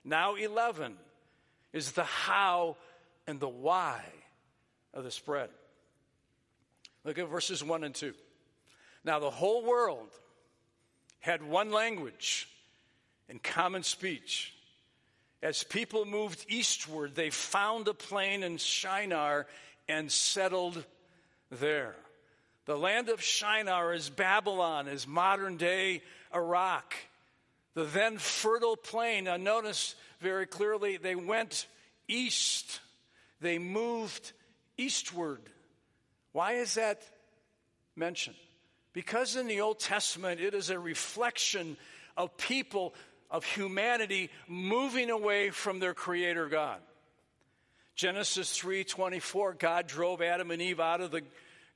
Now, 0.04 0.34
11 0.34 0.94
is 1.72 1.92
the 1.92 2.04
how 2.04 2.76
and 3.26 3.40
the 3.40 3.48
why 3.48 4.02
of 4.92 5.04
the 5.04 5.10
spread. 5.10 5.48
Look 7.04 7.18
at 7.18 7.28
verses 7.28 7.64
1 7.64 7.84
and 7.84 7.94
2. 7.94 8.12
Now, 9.04 9.20
the 9.20 9.30
whole 9.30 9.64
world 9.64 10.10
had 11.20 11.42
one 11.42 11.70
language 11.70 12.46
and 13.28 13.42
common 13.42 13.84
speech. 13.84 14.54
As 15.42 15.64
people 15.64 16.04
moved 16.04 16.44
eastward, 16.48 17.14
they 17.14 17.30
found 17.30 17.88
a 17.88 17.94
plain 17.94 18.42
in 18.42 18.58
Shinar 18.58 19.46
and 19.90 20.10
settled 20.10 20.84
there. 21.50 21.96
The 22.66 22.76
land 22.76 23.08
of 23.08 23.20
Shinar 23.20 23.92
is 23.92 24.08
Babylon, 24.08 24.86
is 24.86 25.06
modern 25.06 25.56
day 25.56 26.02
Iraq. 26.34 26.94
The 27.74 27.84
then 27.84 28.18
fertile 28.18 28.76
plain, 28.76 29.24
now 29.24 29.36
notice 29.36 29.94
very 30.20 30.46
clearly, 30.46 30.96
they 30.96 31.14
went 31.14 31.66
east. 32.06 32.80
They 33.40 33.58
moved 33.58 34.32
eastward. 34.76 35.40
Why 36.32 36.54
is 36.54 36.74
that 36.74 37.02
mentioned? 37.96 38.36
Because 38.92 39.36
in 39.36 39.46
the 39.46 39.60
Old 39.60 39.78
Testament, 39.78 40.40
it 40.40 40.54
is 40.54 40.70
a 40.70 40.78
reflection 40.78 41.76
of 42.16 42.36
people, 42.36 42.94
of 43.30 43.44
humanity 43.44 44.30
moving 44.46 45.10
away 45.10 45.50
from 45.50 45.78
their 45.78 45.94
Creator 45.94 46.48
God. 46.48 46.80
Genesis 48.00 48.58
3:24 48.58 49.58
God 49.58 49.86
drove 49.86 50.22
Adam 50.22 50.50
and 50.50 50.62
Eve 50.62 50.80
out 50.80 51.02
of 51.02 51.10
the 51.10 51.22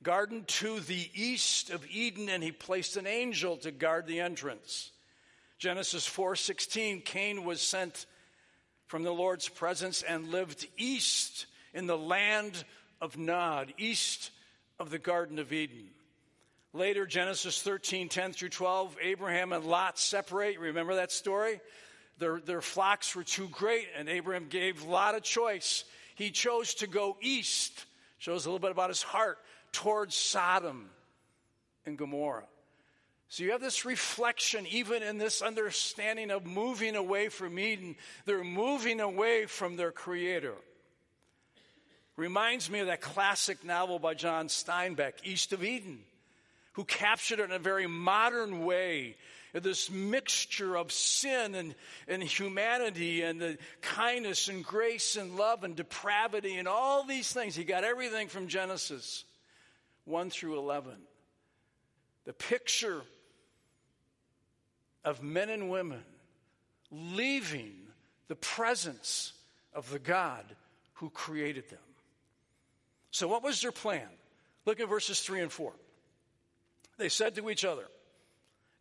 garden 0.01 0.43
to 0.45 0.79
the 0.79 1.11
east 1.13 1.69
of 1.69 1.85
Eden 1.85 2.29
and 2.29 2.41
he 2.41 2.51
placed 2.51 2.97
an 2.97 3.05
angel 3.05 3.57
to 3.57 3.69
guard 3.69 4.07
the 4.07 4.21
entrance. 4.21 4.91
Genesis 5.59 6.07
4:16 6.07 7.03
Cain 7.05 7.43
was 7.43 7.61
sent 7.61 8.07
from 8.87 9.03
the 9.03 9.13
Lord's 9.13 9.47
presence 9.47 10.01
and 10.01 10.31
lived 10.31 10.67
east 10.77 11.45
in 11.75 11.85
the 11.85 11.95
land 11.95 12.63
of 12.99 13.19
Nod, 13.19 13.75
east 13.77 14.31
of 14.79 14.89
the 14.89 14.97
Garden 14.97 15.37
of 15.37 15.53
Eden. 15.53 15.93
Later, 16.73 17.05
Genesis 17.05 17.61
13:10 17.61 18.33
through 18.33 18.49
12, 18.49 18.97
Abraham 18.99 19.53
and 19.53 19.63
Lot 19.63 19.99
separate. 19.99 20.57
Remember 20.57 20.95
that 20.95 21.11
story? 21.11 21.61
Their, 22.17 22.39
their 22.39 22.63
flocks 22.63 23.15
were 23.15 23.23
too 23.23 23.47
great, 23.49 23.89
and 23.95 24.09
Abraham 24.09 24.47
gave 24.47 24.81
Lot 24.81 25.13
a 25.13 25.21
choice. 25.21 25.83
He 26.15 26.31
chose 26.31 26.73
to 26.75 26.87
go 26.87 27.17
east, 27.21 27.85
shows 28.17 28.45
a 28.45 28.49
little 28.49 28.59
bit 28.59 28.71
about 28.71 28.89
his 28.89 29.03
heart, 29.03 29.37
towards 29.71 30.15
Sodom 30.15 30.89
and 31.85 31.97
Gomorrah. 31.97 32.47
So 33.27 33.43
you 33.43 33.51
have 33.51 33.61
this 33.61 33.85
reflection, 33.85 34.65
even 34.67 35.03
in 35.03 35.17
this 35.17 35.41
understanding 35.41 36.31
of 36.31 36.45
moving 36.45 36.95
away 36.95 37.29
from 37.29 37.59
Eden. 37.59 37.95
They're 38.25 38.43
moving 38.43 39.01
away 39.01 39.45
from 39.45 39.75
their 39.75 39.91
Creator. 39.91 40.53
Reminds 42.15 42.69
me 42.69 42.79
of 42.79 42.87
that 42.87 43.01
classic 43.01 43.65
novel 43.65 43.99
by 43.99 44.13
John 44.13 44.47
Steinbeck, 44.47 45.13
East 45.25 45.51
of 45.51 45.63
Eden, 45.63 45.99
who 46.73 46.85
captured 46.85 47.39
it 47.39 47.45
in 47.45 47.51
a 47.51 47.59
very 47.59 47.87
modern 47.87 48.63
way 48.63 49.17
this 49.63 49.89
mixture 49.89 50.75
of 50.75 50.91
sin 50.91 51.55
and, 51.55 51.75
and 52.07 52.21
humanity 52.21 53.21
and 53.21 53.39
the 53.39 53.57
kindness 53.81 54.47
and 54.47 54.63
grace 54.63 55.15
and 55.15 55.37
love 55.37 55.63
and 55.63 55.75
depravity 55.75 56.57
and 56.57 56.67
all 56.67 57.03
these 57.03 57.31
things. 57.31 57.55
He 57.55 57.63
got 57.63 57.83
everything 57.83 58.27
from 58.27 58.47
Genesis 58.47 59.23
1 60.05 60.29
through 60.29 60.57
11. 60.59 60.93
The 62.25 62.33
picture 62.33 63.01
of 65.03 65.23
men 65.23 65.49
and 65.49 65.69
women 65.69 66.03
leaving 66.91 67.73
the 68.27 68.35
presence 68.35 69.33
of 69.73 69.89
the 69.91 69.99
God 69.99 70.43
who 70.95 71.09
created 71.09 71.69
them. 71.69 71.79
So, 73.11 73.27
what 73.27 73.43
was 73.43 73.61
their 73.61 73.71
plan? 73.71 74.07
Look 74.65 74.79
at 74.79 74.89
verses 74.89 75.21
3 75.21 75.41
and 75.41 75.51
4. 75.51 75.71
They 76.97 77.09
said 77.09 77.35
to 77.35 77.49
each 77.49 77.63
other, 77.63 77.85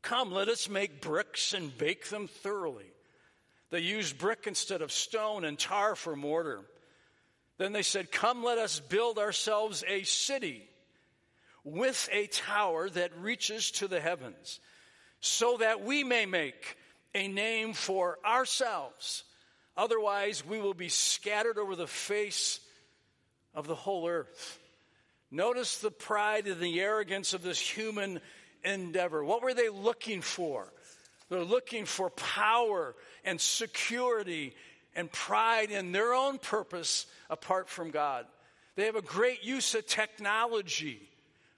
Come, 0.05 0.33
let 0.33 0.49
us 0.49 0.69
make 0.69 1.01
bricks 1.01 1.55
and 1.55 1.77
bake 1.77 2.11
them 2.11 2.29
thoroughly. 2.29 2.93
They 3.71 3.81
used 3.81 4.19
brick 4.19 4.45
instead 4.47 4.83
of 4.83 4.93
stone 4.93 5.47
and 5.47 5.59
tar 5.59 5.97
for 5.97 6.15
mortar. 6.15 6.61
Then 7.57 7.73
they 7.73 7.83
said, 7.83 8.13
Come, 8.13 8.45
let 8.45 8.59
us 8.59 8.81
build 8.81 9.19
ourselves 9.19 9.83
a 9.89 10.03
city 10.03 10.69
with 11.65 12.07
a 12.13 12.27
tower 12.27 12.91
that 12.91 13.19
reaches 13.19 13.71
to 13.73 13.89
the 13.89 13.99
heavens, 13.99 14.61
so 15.21 15.57
that 15.57 15.83
we 15.83 16.05
may 16.05 16.27
make 16.27 16.77
a 17.15 17.27
name 17.27 17.73
for 17.73 18.19
ourselves. 18.27 19.25
Otherwise, 19.75 20.45
we 20.47 20.61
will 20.61 20.75
be 20.75 20.91
scattered 20.91 21.57
over 21.57 21.75
the 21.75 21.87
face 21.87 22.61
of 23.55 23.67
the 23.67 23.75
whole 23.75 24.07
earth. 24.07 24.61
Notice 25.31 25.79
the 25.79 25.91
pride 25.91 26.47
and 26.47 26.61
the 26.61 26.81
arrogance 26.83 27.33
of 27.33 27.43
this 27.43 27.59
human 27.59 28.21
endeavor. 28.65 29.25
What 29.25 29.43
were 29.43 29.55
they 29.55 29.69
looking 29.69 30.21
for? 30.21 30.73
They're 31.29 31.45
looking 31.45 31.85
for 31.85 32.11
power 32.11 32.95
and 33.25 33.41
security 33.41 34.55
and 34.95 35.11
pride 35.11 35.71
in 35.71 35.93
their 35.93 36.15
own 36.15 36.39
purpose 36.39 37.07
apart 37.31 37.69
from 37.69 37.91
God. 37.91 38.27
They 38.77 38.87
have 38.87 38.97
a 38.97 39.03
great 39.03 39.45
use 39.45 39.75
of 39.75 39.87
technology 39.87 41.01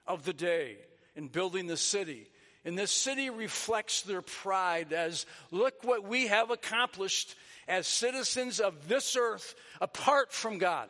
of 0.07 0.25
the 0.25 0.33
day 0.33 0.77
in 1.17 1.29
building 1.29 1.67
the 1.67 1.77
city. 1.77 2.27
And 2.65 2.77
this 2.77 2.91
city 2.91 3.31
reflects 3.31 4.03
their 4.03 4.23
pride 4.23 4.93
as 4.93 5.27
look 5.51 5.83
what 5.83 6.07
we 6.07 6.27
have 6.27 6.51
accomplished 6.51 7.35
as 7.69 7.87
citizens 7.87 8.61
of 8.61 8.89
this 8.89 9.17
earth 9.17 9.55
apart 9.81 10.33
from 10.33 10.59
God. 10.59 10.89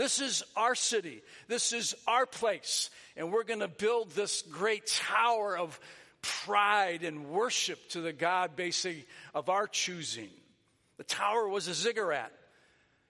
This 0.00 0.18
is 0.18 0.42
our 0.56 0.74
city. 0.74 1.20
This 1.46 1.74
is 1.74 1.94
our 2.06 2.24
place. 2.24 2.88
And 3.18 3.30
we're 3.30 3.44
going 3.44 3.60
to 3.60 3.68
build 3.68 4.12
this 4.12 4.40
great 4.40 4.86
tower 4.86 5.58
of 5.58 5.78
pride 6.22 7.04
and 7.04 7.26
worship 7.26 7.86
to 7.90 8.00
the 8.00 8.14
God 8.14 8.56
basically 8.56 9.04
of 9.34 9.50
our 9.50 9.66
choosing. 9.66 10.30
The 10.96 11.04
tower 11.04 11.46
was 11.46 11.68
a 11.68 11.74
ziggurat. 11.74 12.32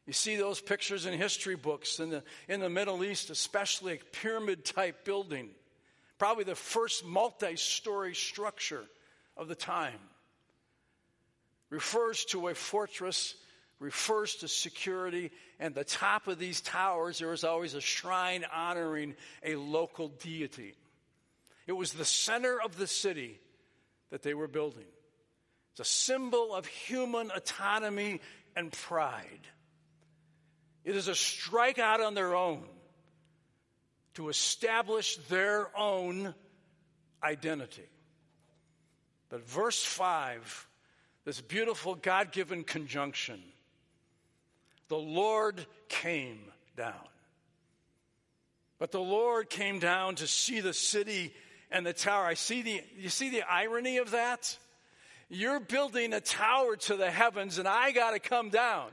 You 0.08 0.12
see 0.12 0.34
those 0.34 0.60
pictures 0.60 1.06
in 1.06 1.16
history 1.16 1.54
books 1.54 2.00
in 2.00 2.10
the, 2.10 2.24
in 2.48 2.58
the 2.58 2.68
Middle 2.68 3.04
East, 3.04 3.30
especially 3.30 3.92
a 3.92 4.04
pyramid 4.10 4.64
type 4.64 5.04
building. 5.04 5.50
Probably 6.18 6.42
the 6.42 6.56
first 6.56 7.04
multi 7.04 7.54
story 7.54 8.16
structure 8.16 8.84
of 9.36 9.46
the 9.46 9.54
time. 9.54 10.00
Refers 11.68 12.24
to 12.24 12.48
a 12.48 12.54
fortress 12.56 13.36
refers 13.80 14.36
to 14.36 14.48
security. 14.48 15.32
And 15.58 15.74
the 15.74 15.84
top 15.84 16.28
of 16.28 16.38
these 16.38 16.60
towers, 16.60 17.18
there 17.18 17.28
was 17.28 17.42
always 17.42 17.74
a 17.74 17.80
shrine 17.80 18.44
honoring 18.54 19.16
a 19.42 19.56
local 19.56 20.08
deity. 20.08 20.74
It 21.66 21.72
was 21.72 21.92
the 21.92 22.04
center 22.04 22.60
of 22.60 22.76
the 22.76 22.86
city 22.86 23.40
that 24.10 24.22
they 24.22 24.34
were 24.34 24.48
building. 24.48 24.86
It's 25.72 25.80
a 25.80 25.84
symbol 25.84 26.54
of 26.54 26.66
human 26.66 27.30
autonomy 27.30 28.20
and 28.54 28.70
pride. 28.70 29.46
It 30.84 30.96
is 30.96 31.08
a 31.08 31.12
strikeout 31.12 32.04
on 32.04 32.14
their 32.14 32.34
own 32.34 32.64
to 34.14 34.28
establish 34.28 35.16
their 35.28 35.68
own 35.78 36.34
identity. 37.22 37.88
But 39.28 39.46
verse 39.46 39.82
5, 39.82 40.66
this 41.24 41.40
beautiful 41.40 41.94
God 41.94 42.32
given 42.32 42.64
conjunction, 42.64 43.40
the 44.90 44.98
Lord 44.98 45.64
came 45.88 46.40
down. 46.76 46.92
But 48.80 48.90
the 48.90 49.00
Lord 49.00 49.48
came 49.48 49.78
down 49.78 50.16
to 50.16 50.26
see 50.26 50.60
the 50.60 50.74
city 50.74 51.32
and 51.70 51.86
the 51.86 51.92
tower. 51.92 52.24
I 52.24 52.34
see 52.34 52.62
the, 52.62 52.82
you 52.98 53.08
see 53.08 53.30
the 53.30 53.42
irony 53.48 53.98
of 53.98 54.10
that? 54.10 54.58
You're 55.28 55.60
building 55.60 56.12
a 56.12 56.20
tower 56.20 56.74
to 56.74 56.96
the 56.96 57.08
heavens, 57.08 57.58
and 57.58 57.68
I 57.68 57.92
got 57.92 58.10
to 58.10 58.18
come 58.18 58.50
down 58.50 58.88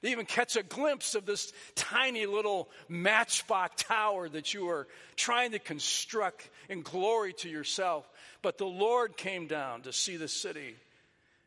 to 0.00 0.08
even 0.08 0.24
catch 0.24 0.56
a 0.56 0.62
glimpse 0.62 1.14
of 1.14 1.26
this 1.26 1.52
tiny 1.74 2.24
little 2.24 2.70
matchbox 2.88 3.82
tower 3.82 4.30
that 4.30 4.54
you 4.54 4.70
are 4.70 4.88
trying 5.14 5.50
to 5.50 5.58
construct 5.58 6.48
in 6.70 6.80
glory 6.80 7.34
to 7.34 7.50
yourself. 7.50 8.08
But 8.40 8.56
the 8.56 8.66
Lord 8.66 9.18
came 9.18 9.46
down 9.46 9.82
to 9.82 9.92
see 9.92 10.16
the 10.16 10.28
city 10.28 10.76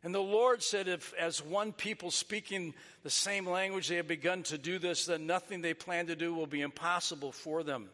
And 0.03 0.15
the 0.15 0.19
Lord 0.19 0.63
said, 0.63 0.87
if 0.87 1.13
as 1.13 1.43
one 1.43 1.73
people 1.73 2.09
speaking 2.09 2.73
the 3.03 3.09
same 3.09 3.47
language 3.47 3.87
they 3.87 3.97
have 3.97 4.07
begun 4.07 4.43
to 4.43 4.57
do 4.57 4.79
this, 4.79 5.05
then 5.05 5.27
nothing 5.27 5.61
they 5.61 5.75
plan 5.75 6.07
to 6.07 6.15
do 6.15 6.33
will 6.33 6.47
be 6.47 6.61
impossible 6.61 7.31
for 7.31 7.61
them. 7.61 7.89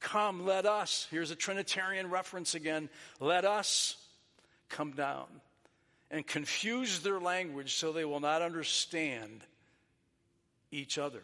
Come, 0.00 0.46
let 0.46 0.66
us, 0.66 1.06
here's 1.10 1.30
a 1.30 1.36
Trinitarian 1.36 2.10
reference 2.10 2.54
again, 2.54 2.88
let 3.20 3.44
us 3.44 3.96
come 4.68 4.92
down 4.92 5.26
and 6.10 6.26
confuse 6.26 7.00
their 7.00 7.20
language 7.20 7.74
so 7.74 7.92
they 7.92 8.04
will 8.04 8.20
not 8.20 8.40
understand 8.40 9.42
each 10.70 10.98
other. 10.98 11.22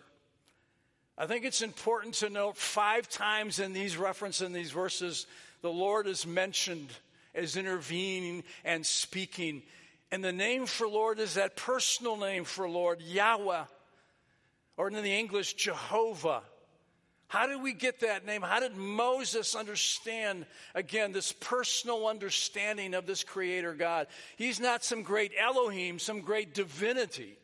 I 1.16 1.26
think 1.26 1.44
it's 1.44 1.62
important 1.62 2.14
to 2.16 2.30
note 2.30 2.56
five 2.56 3.08
times 3.08 3.58
in 3.58 3.72
these 3.72 3.96
references, 3.96 4.46
in 4.46 4.52
these 4.52 4.70
verses, 4.70 5.26
the 5.60 5.70
Lord 5.70 6.06
is 6.06 6.26
mentioned 6.26 6.88
as 7.34 7.56
intervening 7.56 8.44
and 8.64 8.84
speaking. 8.84 9.62
And 10.10 10.22
the 10.22 10.32
name 10.32 10.66
for 10.66 10.86
Lord 10.86 11.18
is 11.18 11.34
that 11.34 11.56
personal 11.56 12.16
name 12.16 12.44
for 12.44 12.68
Lord, 12.68 13.00
Yahweh, 13.00 13.64
or 14.76 14.88
in 14.88 14.94
the 14.94 15.18
English, 15.18 15.54
Jehovah. 15.54 16.42
How 17.28 17.46
did 17.46 17.62
we 17.62 17.72
get 17.72 18.00
that 18.00 18.26
name? 18.26 18.42
How 18.42 18.60
did 18.60 18.76
Moses 18.76 19.54
understand, 19.54 20.44
again, 20.74 21.12
this 21.12 21.32
personal 21.32 22.06
understanding 22.06 22.92
of 22.92 23.06
this 23.06 23.24
Creator 23.24 23.72
God? 23.72 24.08
He's 24.36 24.60
not 24.60 24.84
some 24.84 25.02
great 25.02 25.32
Elohim, 25.40 25.98
some 25.98 26.20
great 26.20 26.52
divinity. 26.52 27.38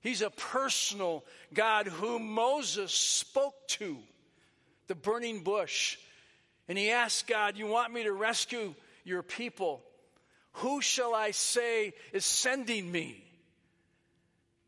He's 0.00 0.20
a 0.20 0.30
personal 0.30 1.24
God 1.54 1.86
whom 1.86 2.28
Moses 2.32 2.92
spoke 2.92 3.54
to, 3.68 3.98
the 4.88 4.96
burning 4.96 5.44
bush. 5.44 5.96
And 6.66 6.76
he 6.76 6.90
asked 6.90 7.28
God, 7.28 7.56
You 7.56 7.68
want 7.68 7.92
me 7.92 8.02
to 8.02 8.12
rescue 8.12 8.74
your 9.08 9.22
people? 9.22 9.82
Who 10.52 10.80
shall 10.80 11.14
I 11.14 11.32
say 11.32 11.94
is 12.12 12.24
sending 12.24 12.90
me? 12.90 13.24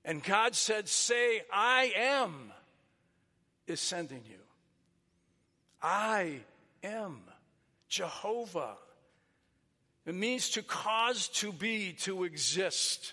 And 0.04 0.22
God 0.22 0.54
said, 0.54 0.88
Say, 0.88 1.42
I 1.52 1.92
am 1.96 2.52
is 3.66 3.80
sending 3.80 4.22
you. 4.28 4.38
I 5.82 6.40
am 6.82 7.20
Jehovah. 7.88 8.76
It 10.06 10.14
means 10.14 10.50
to 10.50 10.62
cause 10.62 11.28
to 11.28 11.52
be, 11.52 11.92
to 12.00 12.24
exist. 12.24 13.12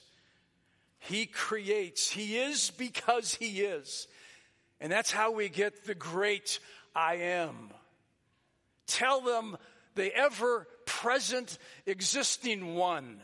He 0.99 1.25
creates. 1.25 2.09
He 2.09 2.37
is 2.37 2.71
because 2.71 3.35
He 3.35 3.61
is. 3.61 4.07
And 4.79 4.91
that's 4.91 5.11
how 5.11 5.31
we 5.31 5.49
get 5.49 5.85
the 5.85 5.95
great 5.95 6.59
I 6.95 7.15
am. 7.15 7.71
Tell 8.87 9.21
them 9.21 9.57
the 9.95 10.15
ever 10.15 10.67
present 10.87 11.59
existing 11.85 12.73
one 12.73 13.19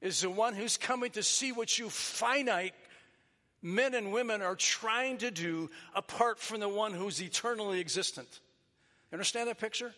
is 0.00 0.22
the 0.22 0.30
one 0.30 0.54
who's 0.54 0.76
coming 0.76 1.12
to 1.12 1.22
see 1.22 1.52
what 1.52 1.78
you 1.78 1.88
finite 1.88 2.74
men 3.62 3.94
and 3.94 4.10
women 4.10 4.42
are 4.42 4.56
trying 4.56 5.18
to 5.18 5.30
do 5.30 5.70
apart 5.94 6.40
from 6.40 6.58
the 6.58 6.68
one 6.68 6.92
who's 6.92 7.22
eternally 7.22 7.78
existent. 7.78 8.28
You 9.10 9.16
understand 9.16 9.48
that 9.48 9.60
picture? 9.60 9.94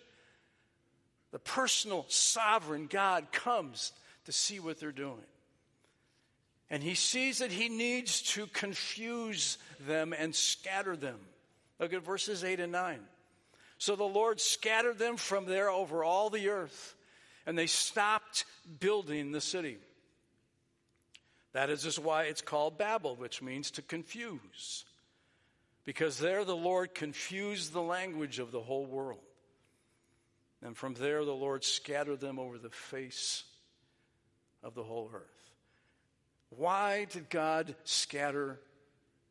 The 1.32 1.38
personal 1.38 2.04
sovereign 2.08 2.86
God 2.86 3.32
comes 3.32 3.92
to 4.26 4.32
see 4.32 4.60
what 4.60 4.78
they're 4.78 4.92
doing. 4.92 5.24
And 6.70 6.82
he 6.82 6.94
sees 6.94 7.38
that 7.38 7.50
he 7.50 7.68
needs 7.68 8.22
to 8.32 8.46
confuse 8.48 9.58
them 9.86 10.12
and 10.16 10.34
scatter 10.34 10.96
them. 10.96 11.18
Look 11.78 11.92
at 11.92 12.02
verses 12.02 12.44
8 12.44 12.60
and 12.60 12.72
9. 12.72 13.00
So 13.78 13.96
the 13.96 14.04
Lord 14.04 14.40
scattered 14.40 14.98
them 14.98 15.16
from 15.16 15.46
there 15.46 15.68
over 15.68 16.04
all 16.04 16.30
the 16.30 16.48
earth, 16.48 16.94
and 17.46 17.58
they 17.58 17.66
stopped 17.66 18.44
building 18.80 19.32
the 19.32 19.40
city. 19.40 19.78
That 21.52 21.70
is 21.70 21.98
why 21.98 22.24
it's 22.24 22.42
called 22.42 22.78
Babel, 22.78 23.14
which 23.16 23.42
means 23.42 23.70
to 23.72 23.82
confuse. 23.82 24.84
Because 25.84 26.18
there 26.18 26.44
the 26.44 26.56
Lord 26.56 26.94
confused 26.94 27.72
the 27.72 27.82
language 27.82 28.38
of 28.38 28.50
the 28.50 28.60
whole 28.60 28.86
world. 28.86 29.20
And 30.62 30.76
from 30.76 30.94
there 30.94 31.24
the 31.24 31.34
Lord 31.34 31.62
scattered 31.62 32.20
them 32.20 32.38
over 32.38 32.58
the 32.58 32.70
face 32.70 33.44
of 34.62 34.74
the 34.74 34.82
whole 34.82 35.10
earth. 35.14 35.22
Why 36.48 37.04
did 37.04 37.28
God 37.28 37.74
scatter 37.84 38.58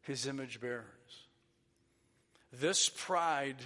his 0.02 0.28
image 0.28 0.62
bearers? 0.62 0.86
This 2.52 2.88
pride 2.88 3.58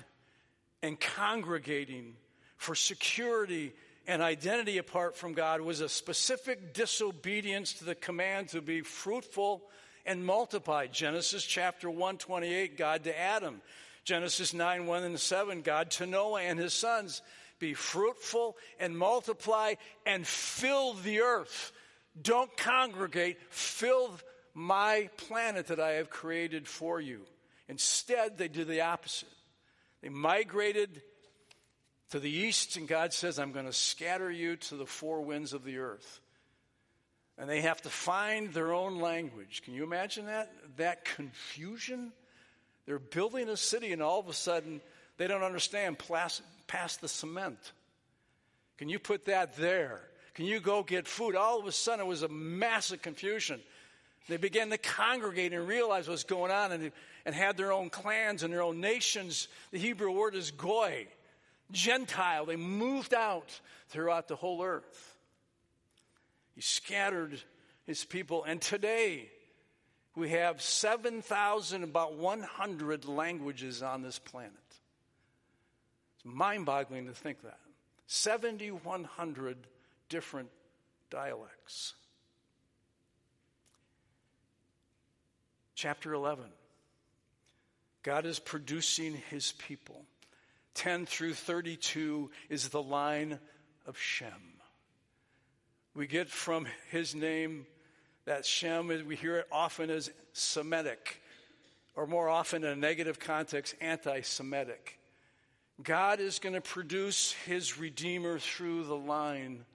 and 0.87 0.99
congregating 0.99 2.13
for 2.55 2.73
security 2.73 3.73
and 4.07 4.21
identity 4.21 4.77
apart 4.77 5.17
from 5.17 5.33
God 5.33 5.59
was 5.59 5.81
a 5.81 5.89
specific 5.89 6.73
disobedience 6.73 7.73
to 7.73 7.83
the 7.83 7.93
command 7.93 8.47
to 8.49 8.61
be 8.61 8.81
fruitful 8.81 9.63
and 10.05 10.25
multiply. 10.25 10.87
Genesis 10.87 11.43
chapter 11.43 11.89
1, 11.89 12.17
28, 12.17 12.77
God 12.77 13.03
to 13.03 13.19
Adam. 13.19 13.61
Genesis 14.05 14.53
9, 14.53 14.85
1 14.87 15.03
and 15.03 15.19
7, 15.19 15.61
God 15.61 15.91
to 15.91 16.05
Noah 16.05 16.41
and 16.41 16.57
his 16.57 16.73
sons. 16.73 17.21
Be 17.59 17.73
fruitful 17.73 18.55
and 18.79 18.97
multiply 18.97 19.73
and 20.05 20.25
fill 20.25 20.93
the 20.93 21.19
earth. 21.19 21.73
Don't 22.19 22.55
congregate, 22.55 23.37
fill 23.49 24.11
my 24.53 25.09
planet 25.17 25.67
that 25.67 25.81
I 25.81 25.93
have 25.93 26.09
created 26.09 26.65
for 26.65 27.01
you. 27.01 27.21
Instead, 27.67 28.37
they 28.37 28.47
did 28.47 28.69
the 28.69 28.81
opposite. 28.81 29.27
They 30.01 30.09
migrated 30.09 31.01
to 32.11 32.19
the 32.19 32.29
east, 32.29 32.77
and 32.77 32.87
God 32.87 33.13
says, 33.13 33.39
I'm 33.39 33.51
going 33.51 33.65
to 33.65 33.73
scatter 33.73 34.31
you 34.31 34.55
to 34.55 34.75
the 34.75 34.85
four 34.85 35.21
winds 35.21 35.53
of 35.53 35.63
the 35.63 35.79
earth. 35.79 36.21
And 37.37 37.49
they 37.49 37.61
have 37.61 37.81
to 37.81 37.89
find 37.89 38.53
their 38.53 38.73
own 38.73 38.99
language. 38.99 39.61
Can 39.63 39.73
you 39.73 39.83
imagine 39.83 40.27
that? 40.27 40.51
That 40.77 41.05
confusion? 41.05 42.11
They're 42.85 42.99
building 42.99 43.49
a 43.49 43.57
city, 43.57 43.91
and 43.91 44.01
all 44.01 44.19
of 44.19 44.29
a 44.29 44.33
sudden, 44.33 44.81
they 45.17 45.27
don't 45.27 45.43
understand 45.43 45.97
past 45.97 47.01
the 47.01 47.07
cement. 47.07 47.73
Can 48.77 48.89
you 48.89 48.99
put 48.99 49.25
that 49.25 49.57
there? 49.57 50.01
Can 50.35 50.45
you 50.45 50.59
go 50.59 50.83
get 50.83 51.07
food? 51.07 51.35
All 51.35 51.59
of 51.59 51.65
a 51.65 51.71
sudden, 51.71 52.05
it 52.05 52.07
was 52.07 52.21
a 52.23 52.27
massive 52.27 53.01
confusion. 53.01 53.59
They 54.29 54.37
began 54.37 54.69
to 54.69 54.77
congregate 54.77 55.53
and 55.53 55.67
realize 55.67 56.07
what's 56.07 56.23
going 56.23 56.51
on 56.51 56.71
and, 56.71 56.91
and 57.27 57.35
had 57.35 57.57
their 57.57 57.73
own 57.73 57.89
clans 57.89 58.41
and 58.41 58.53
their 58.53 58.61
own 58.61 58.79
nations. 58.79 59.49
The 59.71 59.77
Hebrew 59.77 60.11
word 60.11 60.33
is 60.33 60.49
goy. 60.51 61.07
Gentile. 61.73 62.45
They 62.45 62.55
moved 62.55 63.13
out 63.13 63.59
throughout 63.89 64.29
the 64.29 64.37
whole 64.37 64.63
earth. 64.63 65.17
He 66.55 66.61
scattered 66.61 67.37
his 67.85 68.05
people. 68.05 68.45
And 68.45 68.61
today, 68.61 69.29
we 70.15 70.29
have 70.29 70.61
7,000, 70.61 71.83
about 71.83 72.15
100 72.15 73.03
languages 73.03 73.83
on 73.83 74.01
this 74.01 74.19
planet. 74.19 74.53
It's 76.15 76.23
mind 76.23 76.65
boggling 76.65 77.07
to 77.07 77.13
think 77.13 77.41
that. 77.41 77.59
7,100 78.05 79.57
different 80.07 80.49
dialects. 81.09 81.93
Chapter 85.75 86.13
11 86.13 86.45
God 88.07 88.25
is 88.25 88.39
producing 88.39 89.21
his 89.29 89.51
people. 89.51 90.05
10 90.75 91.05
through 91.05 91.33
32 91.33 92.31
is 92.47 92.69
the 92.69 92.81
line 92.81 93.37
of 93.85 93.97
Shem. 93.97 94.29
We 95.93 96.07
get 96.07 96.29
from 96.29 96.67
his 96.89 97.13
name 97.13 97.67
that 98.23 98.45
Shem, 98.45 98.87
we 98.87 99.17
hear 99.17 99.39
it 99.39 99.47
often 99.51 99.89
as 99.89 100.09
Semitic, 100.31 101.21
or 101.97 102.07
more 102.07 102.29
often 102.29 102.63
in 102.63 102.69
a 102.69 102.75
negative 102.77 103.19
context, 103.19 103.75
anti 103.81 104.21
Semitic. 104.21 104.97
God 105.83 106.21
is 106.21 106.39
going 106.39 106.55
to 106.55 106.61
produce 106.61 107.33
his 107.45 107.77
Redeemer 107.77 108.39
through 108.39 108.85
the 108.85 108.95
line 108.95 109.65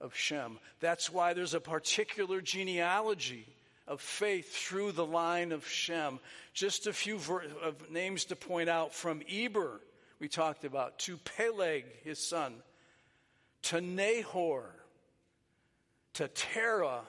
of 0.00 0.16
Shem. 0.16 0.58
That's 0.80 1.12
why 1.12 1.34
there's 1.34 1.52
a 1.52 1.60
particular 1.60 2.40
genealogy 2.40 3.46
of 3.86 4.00
faith 4.00 4.54
through 4.54 4.92
the 4.92 5.06
line 5.06 5.52
of 5.52 5.66
Shem. 5.66 6.18
Just 6.52 6.86
a 6.86 6.92
few 6.92 7.18
ver- 7.18 7.44
names 7.90 8.24
to 8.26 8.36
point 8.36 8.68
out 8.68 8.94
from 8.94 9.22
Eber 9.30 9.80
we 10.18 10.28
talked 10.28 10.64
about, 10.64 10.98
to 11.00 11.18
Peleg, 11.18 11.84
his 12.02 12.18
son, 12.18 12.54
to 13.62 13.80
Nahor, 13.80 14.74
to 16.14 16.28
Terah, 16.28 17.02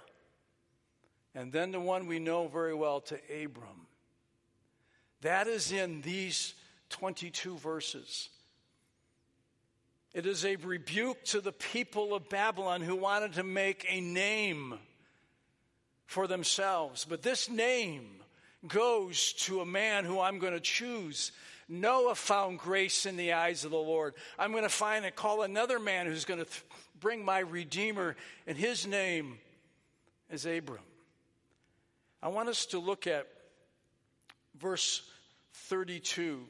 and 1.33 1.51
then 1.51 1.71
the 1.71 1.79
one 1.79 2.07
we 2.07 2.19
know 2.19 2.47
very 2.47 2.73
well, 2.73 2.99
to 3.01 3.15
Abram. 3.43 3.87
That 5.21 5.47
is 5.47 5.71
in 5.71 6.01
these 6.01 6.53
22 6.89 7.57
verses. 7.57 8.29
It 10.13 10.25
is 10.25 10.45
a 10.45 10.55
rebuke 10.55 11.23
to 11.25 11.41
the 11.41 11.51
people 11.51 12.13
of 12.13 12.27
Babylon 12.27 12.81
who 12.81 12.95
wanted 12.95 13.33
to 13.33 13.43
make 13.43 13.85
a 13.87 14.01
name 14.01 14.79
for 16.07 16.25
themselves. 16.25 17.05
But 17.07 17.21
this 17.21 17.49
name, 17.49 18.17
goes 18.67 19.33
to 19.33 19.61
a 19.61 19.65
man 19.65 20.05
who 20.05 20.19
I'm 20.19 20.39
going 20.39 20.53
to 20.53 20.59
choose. 20.59 21.31
Noah 21.69 22.15
found 22.15 22.59
grace 22.59 23.05
in 23.05 23.17
the 23.17 23.33
eyes 23.33 23.65
of 23.65 23.71
the 23.71 23.77
Lord. 23.77 24.13
I'm 24.39 24.51
going 24.51 24.63
to 24.63 24.69
find 24.69 25.05
and 25.05 25.15
call 25.15 25.41
another 25.41 25.79
man 25.79 26.07
who's 26.07 26.25
going 26.25 26.39
to 26.39 26.45
th- 26.45 26.63
bring 26.99 27.23
my 27.23 27.39
Redeemer, 27.39 28.15
and 28.45 28.57
his 28.57 28.87
name 28.87 29.37
is 30.29 30.45
Abram. 30.45 30.83
I 32.21 32.29
want 32.29 32.49
us 32.49 32.67
to 32.67 32.79
look 32.79 33.05
at 33.05 33.27
verse 34.57 35.03
32, 35.53 36.43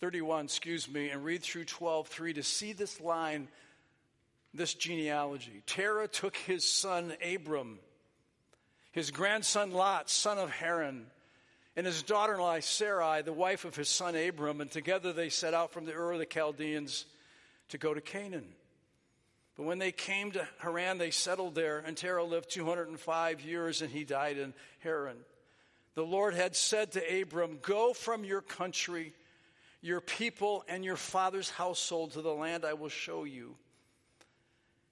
31, 0.00 0.44
excuse 0.46 0.90
me, 0.90 1.10
and 1.10 1.24
read 1.24 1.42
through 1.42 1.64
12, 1.64 2.08
3 2.08 2.32
to 2.34 2.42
see 2.42 2.72
this 2.72 3.00
line, 3.00 3.48
this 4.54 4.72
genealogy. 4.72 5.62
Terah 5.66 6.08
took 6.08 6.36
his 6.36 6.64
son 6.64 7.12
Abram, 7.34 7.80
his 8.92 9.10
grandson 9.10 9.72
Lot, 9.72 10.10
son 10.10 10.38
of 10.38 10.50
Haran, 10.50 11.06
and 11.76 11.86
his 11.86 12.02
daughter 12.02 12.34
in 12.34 12.40
law 12.40 12.58
Sarai, 12.60 13.22
the 13.22 13.32
wife 13.32 13.64
of 13.64 13.76
his 13.76 13.88
son 13.88 14.16
Abram, 14.16 14.60
and 14.60 14.70
together 14.70 15.12
they 15.12 15.28
set 15.28 15.54
out 15.54 15.72
from 15.72 15.84
the 15.84 15.94
Ur 15.94 16.12
of 16.12 16.18
the 16.18 16.26
Chaldeans 16.26 17.04
to 17.68 17.78
go 17.78 17.94
to 17.94 18.00
Canaan. 18.00 18.48
But 19.56 19.66
when 19.66 19.78
they 19.78 19.90
came 19.90 20.30
to 20.32 20.46
Haran, 20.58 20.98
they 20.98 21.10
settled 21.10 21.56
there, 21.56 21.78
and 21.84 21.96
Terah 21.96 22.24
lived 22.24 22.48
205 22.48 23.40
years, 23.40 23.82
and 23.82 23.90
he 23.90 24.04
died 24.04 24.38
in 24.38 24.54
Haran. 24.80 25.16
The 25.94 26.04
Lord 26.04 26.34
had 26.34 26.54
said 26.54 26.92
to 26.92 27.22
Abram, 27.22 27.58
Go 27.60 27.92
from 27.92 28.24
your 28.24 28.40
country, 28.40 29.12
your 29.80 30.00
people, 30.00 30.64
and 30.68 30.84
your 30.84 30.96
father's 30.96 31.50
household 31.50 32.12
to 32.12 32.22
the 32.22 32.32
land 32.32 32.64
I 32.64 32.74
will 32.74 32.88
show 32.88 33.24
you. 33.24 33.56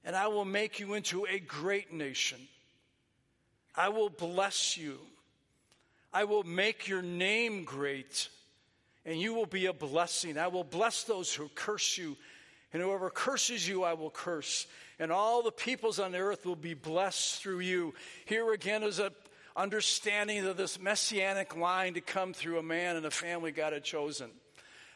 And 0.04 0.16
I 0.16 0.26
will 0.26 0.44
make 0.44 0.80
you 0.80 0.94
into 0.94 1.26
a 1.26 1.38
great 1.38 1.92
nation. 1.92 2.40
I 3.76 3.90
will 3.90 4.08
bless 4.08 4.76
you. 4.76 4.98
I 6.12 6.24
will 6.24 6.44
make 6.44 6.88
your 6.88 7.02
name 7.02 7.64
great, 7.64 8.28
and 9.04 9.20
you 9.20 9.34
will 9.34 9.46
be 9.46 9.66
a 9.66 9.72
blessing. 9.72 10.38
I 10.38 10.48
will 10.48 10.64
bless 10.64 11.04
those 11.04 11.32
who 11.34 11.48
curse 11.54 11.98
you 11.98 12.16
and 12.72 12.82
whoever 12.82 13.08
curses 13.08 13.66
you, 13.66 13.84
I 13.84 13.94
will 13.94 14.10
curse. 14.10 14.66
And 14.98 15.12
all 15.12 15.42
the 15.42 15.52
peoples 15.52 15.98
on 15.98 16.12
the 16.12 16.18
earth 16.18 16.44
will 16.44 16.56
be 16.56 16.74
blessed 16.74 17.40
through 17.40 17.60
you. 17.60 17.94
Here 18.26 18.52
again 18.52 18.82
is 18.82 18.98
a 18.98 19.12
understanding 19.56 20.44
of 20.44 20.58
this 20.58 20.78
messianic 20.78 21.56
line 21.56 21.94
to 21.94 22.02
come 22.02 22.34
through 22.34 22.58
a 22.58 22.62
man 22.62 22.96
and 22.96 23.06
a 23.06 23.10
family 23.10 23.50
God 23.50 23.72
had 23.72 23.82
chosen. 23.82 24.30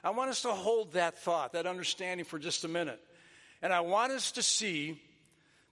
I 0.04 0.10
want 0.10 0.28
us 0.28 0.42
to 0.42 0.50
hold 0.50 0.92
that 0.92 1.16
thought, 1.16 1.54
that 1.54 1.66
understanding 1.66 2.26
for 2.26 2.38
just 2.38 2.64
a 2.64 2.68
minute. 2.68 3.00
And 3.62 3.72
I 3.72 3.80
want 3.80 4.12
us 4.12 4.32
to 4.32 4.42
see 4.42 5.00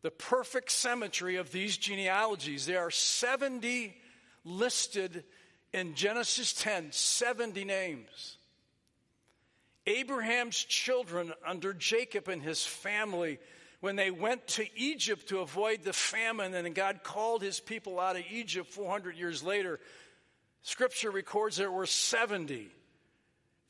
the 0.03 0.11
perfect 0.11 0.71
symmetry 0.71 1.37
of 1.37 1.51
these 1.51 1.77
genealogies. 1.77 2.67
There 2.67 2.81
are 2.81 2.91
70 2.91 3.97
listed 4.45 5.25
in 5.73 5.95
Genesis 5.95 6.53
10, 6.53 6.93
70 6.93 7.65
names. 7.65 8.37
Abraham's 9.87 10.57
children 10.57 11.33
under 11.47 11.73
Jacob 11.73 12.29
and 12.29 12.43
his 12.43 12.65
family 12.65 13.39
when 13.81 13.97
they 13.97 14.11
went 14.11 14.47
to 14.47 14.67
Egypt 14.77 15.29
to 15.29 15.39
avoid 15.39 15.83
the 15.83 15.93
famine 15.93 16.55
and 16.55 16.75
God 16.75 17.03
called 17.03 17.43
his 17.43 17.61
people 17.61 17.99
out 17.99 18.17
of 18.17 18.23
Egypt 18.31 18.71
400 18.73 19.17
years 19.17 19.43
later. 19.43 19.81
Scripture 20.63 21.11
records 21.11 21.57
there 21.57 21.71
were 21.71 21.87
70 21.87 22.69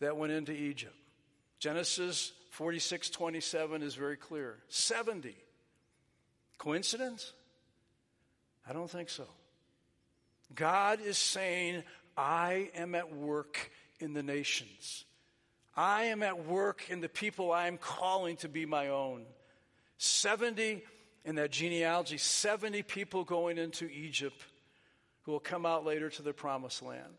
that 0.00 0.16
went 0.16 0.32
into 0.32 0.52
Egypt. 0.52 0.94
Genesis 1.58 2.32
46 2.50 3.10
27 3.10 3.82
is 3.82 3.94
very 3.94 4.16
clear. 4.16 4.58
70. 4.68 5.36
Coincidence? 6.58 7.32
I 8.68 8.72
don't 8.72 8.90
think 8.90 9.08
so. 9.08 9.24
God 10.54 11.00
is 11.00 11.16
saying, 11.16 11.84
I 12.16 12.70
am 12.74 12.94
at 12.94 13.14
work 13.14 13.70
in 14.00 14.12
the 14.12 14.22
nations. 14.22 15.04
I 15.76 16.04
am 16.04 16.22
at 16.22 16.44
work 16.44 16.90
in 16.90 17.00
the 17.00 17.08
people 17.08 17.52
I 17.52 17.68
am 17.68 17.78
calling 17.78 18.36
to 18.38 18.48
be 18.48 18.66
my 18.66 18.88
own. 18.88 19.24
70 19.98 20.82
in 21.24 21.34
that 21.36 21.50
genealogy, 21.50 22.18
70 22.18 22.82
people 22.82 23.24
going 23.24 23.58
into 23.58 23.86
Egypt 23.86 24.42
who 25.22 25.32
will 25.32 25.40
come 25.40 25.66
out 25.66 25.84
later 25.84 26.08
to 26.10 26.22
the 26.22 26.32
promised 26.32 26.82
land. 26.82 27.14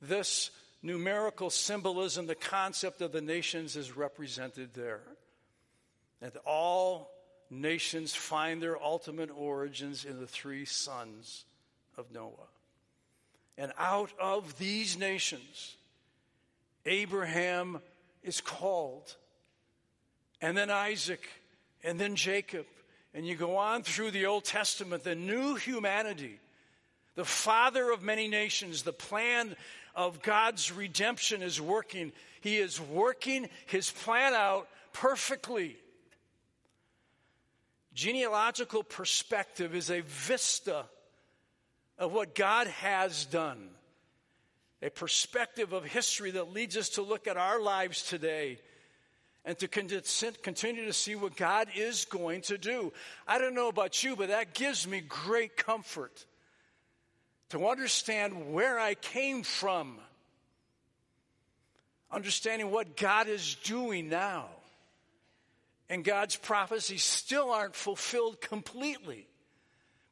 This 0.00 0.50
numerical 0.82 1.50
symbolism, 1.50 2.26
the 2.26 2.34
concept 2.34 3.02
of 3.02 3.12
the 3.12 3.20
nations 3.20 3.76
is 3.76 3.96
represented 3.96 4.74
there. 4.74 5.02
And 6.22 6.32
all 6.46 7.10
nations 7.50 8.14
find 8.14 8.62
their 8.62 8.80
ultimate 8.80 9.30
origins 9.36 10.04
in 10.04 10.20
the 10.20 10.26
three 10.26 10.64
sons 10.64 11.44
of 11.96 12.12
Noah. 12.12 12.48
And 13.58 13.72
out 13.78 14.12
of 14.18 14.58
these 14.58 14.96
nations, 14.96 15.76
Abraham 16.86 17.80
is 18.22 18.40
called. 18.40 19.16
And 20.40 20.56
then 20.56 20.70
Isaac, 20.70 21.28
and 21.84 21.98
then 22.00 22.16
Jacob. 22.16 22.66
And 23.12 23.26
you 23.26 23.34
go 23.34 23.56
on 23.56 23.82
through 23.82 24.12
the 24.12 24.26
Old 24.26 24.44
Testament, 24.44 25.04
the 25.04 25.14
new 25.14 25.56
humanity, 25.56 26.38
the 27.16 27.24
father 27.24 27.90
of 27.90 28.02
many 28.02 28.28
nations, 28.28 28.82
the 28.82 28.92
plan 28.92 29.56
of 29.94 30.22
God's 30.22 30.72
redemption 30.72 31.42
is 31.42 31.60
working. 31.60 32.12
He 32.40 32.56
is 32.56 32.80
working 32.80 33.48
his 33.66 33.90
plan 33.90 34.32
out 34.32 34.68
perfectly. 34.92 35.76
Genealogical 38.00 38.82
perspective 38.82 39.74
is 39.74 39.90
a 39.90 40.00
vista 40.00 40.86
of 41.98 42.14
what 42.14 42.34
God 42.34 42.66
has 42.66 43.26
done 43.26 43.68
a 44.80 44.88
perspective 44.88 45.74
of 45.74 45.84
history 45.84 46.30
that 46.30 46.50
leads 46.50 46.78
us 46.78 46.88
to 46.88 47.02
look 47.02 47.26
at 47.26 47.36
our 47.36 47.60
lives 47.60 48.02
today 48.02 48.58
and 49.44 49.58
to 49.58 49.68
continue 49.68 50.86
to 50.86 50.92
see 50.94 51.14
what 51.14 51.36
God 51.36 51.68
is 51.76 52.06
going 52.06 52.40
to 52.40 52.56
do. 52.56 52.90
I 53.28 53.36
don't 53.36 53.54
know 53.54 53.68
about 53.68 54.02
you, 54.02 54.16
but 54.16 54.28
that 54.28 54.54
gives 54.54 54.88
me 54.88 55.02
great 55.02 55.58
comfort 55.58 56.24
to 57.50 57.68
understand 57.68 58.54
where 58.54 58.80
I 58.80 58.94
came 58.94 59.42
from, 59.42 59.98
understanding 62.10 62.70
what 62.70 62.96
God 62.96 63.28
is 63.28 63.56
doing 63.56 64.08
now. 64.08 64.46
And 65.90 66.04
God's 66.04 66.36
prophecies 66.36 67.02
still 67.02 67.50
aren't 67.50 67.74
fulfilled 67.74 68.40
completely. 68.40 69.26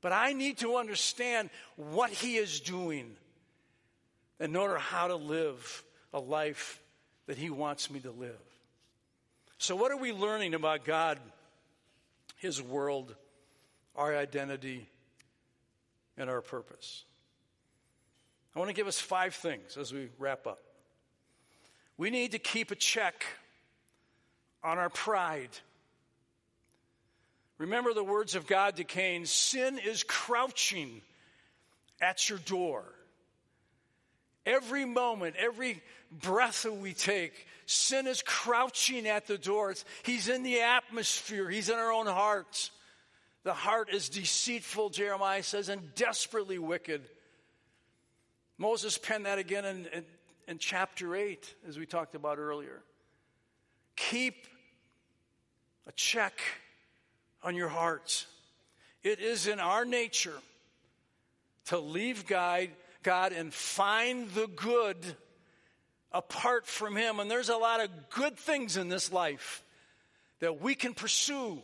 But 0.01 0.13
I 0.13 0.33
need 0.33 0.59
to 0.59 0.77
understand 0.77 1.51
what 1.77 2.11
He 2.11 2.37
is 2.37 2.61
doing 2.61 3.15
in 4.41 4.57
order 4.57 4.77
how 4.77 5.07
to 5.07 5.15
live 5.17 5.85
a 6.13 6.19
life 6.19 6.83
that 7.27 7.39
He 7.39 7.49
wants 7.49 7.91
me 7.91 8.01
to 8.01 8.11
live. 8.11 8.37
So, 9.59 9.77
what 9.77 9.93
are 9.93 9.97
we 9.97 10.13
learning 10.13 10.55
about 10.55 10.85
God, 10.85 11.19
His 12.37 12.61
world, 12.61 13.15
our 13.95 14.17
identity, 14.17 14.89
and 16.17 16.29
our 16.29 16.41
purpose? 16.41 17.05
I 18.55 18.59
want 18.59 18.69
to 18.69 18.75
give 18.75 18.89
us 18.89 19.01
five 19.01 19.35
things 19.35 19.77
as 19.77 19.93
we 19.93 20.09
wrap 20.19 20.47
up. 20.49 20.59
We 21.97 22.11
need 22.11 22.33
to 22.33 22.39
keep 22.41 22.73
a 22.73 22.77
check 22.77 23.25
on 24.65 24.79
our 24.79 24.91
pride. 24.91 25.51
Remember 27.59 27.93
the 27.93 28.05
words 28.05 28.37
of 28.37 28.47
God 28.47 28.77
to 28.77 28.85
Cain 28.85 29.27
sin 29.27 29.79
is 29.79 30.05
crouching 30.05 31.03
at 32.01 32.29
your 32.29 32.39
door. 32.39 32.85
Every 34.47 34.85
moment, 34.85 35.37
every 35.37 35.83
breath 36.11 36.63
that 36.63 36.77
we 36.77 36.95
take, 36.95 37.47
sin 37.67 38.07
is 38.07 38.23
crouching 38.23 39.07
at 39.07 39.27
the 39.27 39.37
doors. 39.37 39.85
He's 40.05 40.29
in 40.29 40.45
the 40.45 40.61
atmosphere, 40.61 41.51
he's 41.51 41.69
in 41.69 41.77
our 41.77 41.93
own 41.93 42.07
hearts. 42.07 42.71
The 43.45 43.53
heart 43.53 43.89
is 43.93 44.09
deceitful, 44.09 44.91
Jeremiah 44.91 45.43
says, 45.43 45.69
and 45.69 45.95
desperately 45.95 46.59
wicked. 46.59 47.03
Moses 48.57 48.99
penned 48.99 49.27
that 49.27 49.39
again 49.39 49.65
in, 49.65 49.87
in, 49.87 50.05
in 50.49 50.59
chapter 50.59 51.15
8, 51.15 51.55
as 51.69 51.79
we 51.79 51.87
talked 51.87 52.15
about 52.15 52.39
earlier. 52.39 52.83
Keep 53.97 54.47
a 55.87 55.93
check 55.93 56.41
on 57.43 57.55
your 57.55 57.69
hearts. 57.69 58.27
It 59.03 59.21
is 59.21 59.47
in 59.47 59.61
our 59.61 59.85
nature 59.85 60.39
to 61.67 61.79
leave 61.79 62.27
God 62.27 62.69
God 63.03 63.33
and 63.33 63.53
find 63.53 64.29
the 64.33 64.47
good 64.47 64.97
apart 66.13 66.67
from 66.67 66.97
Him. 66.97 67.21
And 67.21 67.31
there's 67.31 67.49
a 67.49 67.57
lot 67.57 67.81
of 67.81 67.91
good 68.11 68.37
things 68.37 68.77
in 68.77 68.89
this 68.89 69.13
life 69.13 69.63
that 70.41 70.61
we 70.61 70.75
can 70.75 70.95
pursue. 70.95 71.63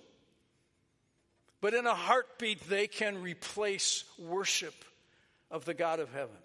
But 1.60 1.74
in 1.74 1.86
a 1.86 1.94
heartbeat, 1.94 2.68
they 2.68 2.86
can 2.86 3.22
replace 3.22 4.04
worship 4.18 4.74
of 5.50 5.64
the 5.64 5.74
God 5.74 6.00
of 6.00 6.12
heaven. 6.12 6.36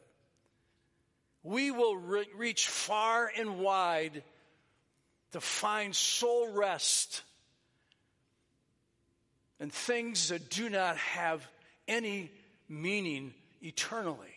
We 1.43 1.71
will 1.71 1.97
re- 1.97 2.27
reach 2.35 2.67
far 2.67 3.31
and 3.37 3.59
wide 3.59 4.23
to 5.31 5.41
find 5.41 5.95
soul 5.95 6.51
rest 6.51 7.21
and 9.60 9.72
things 9.72 10.30
that 10.30 10.50
do 10.50 10.69
not 10.69 10.98
have 10.98 11.45
any 11.88 12.32
meaning 12.67 13.34
eternally. 13.62 14.28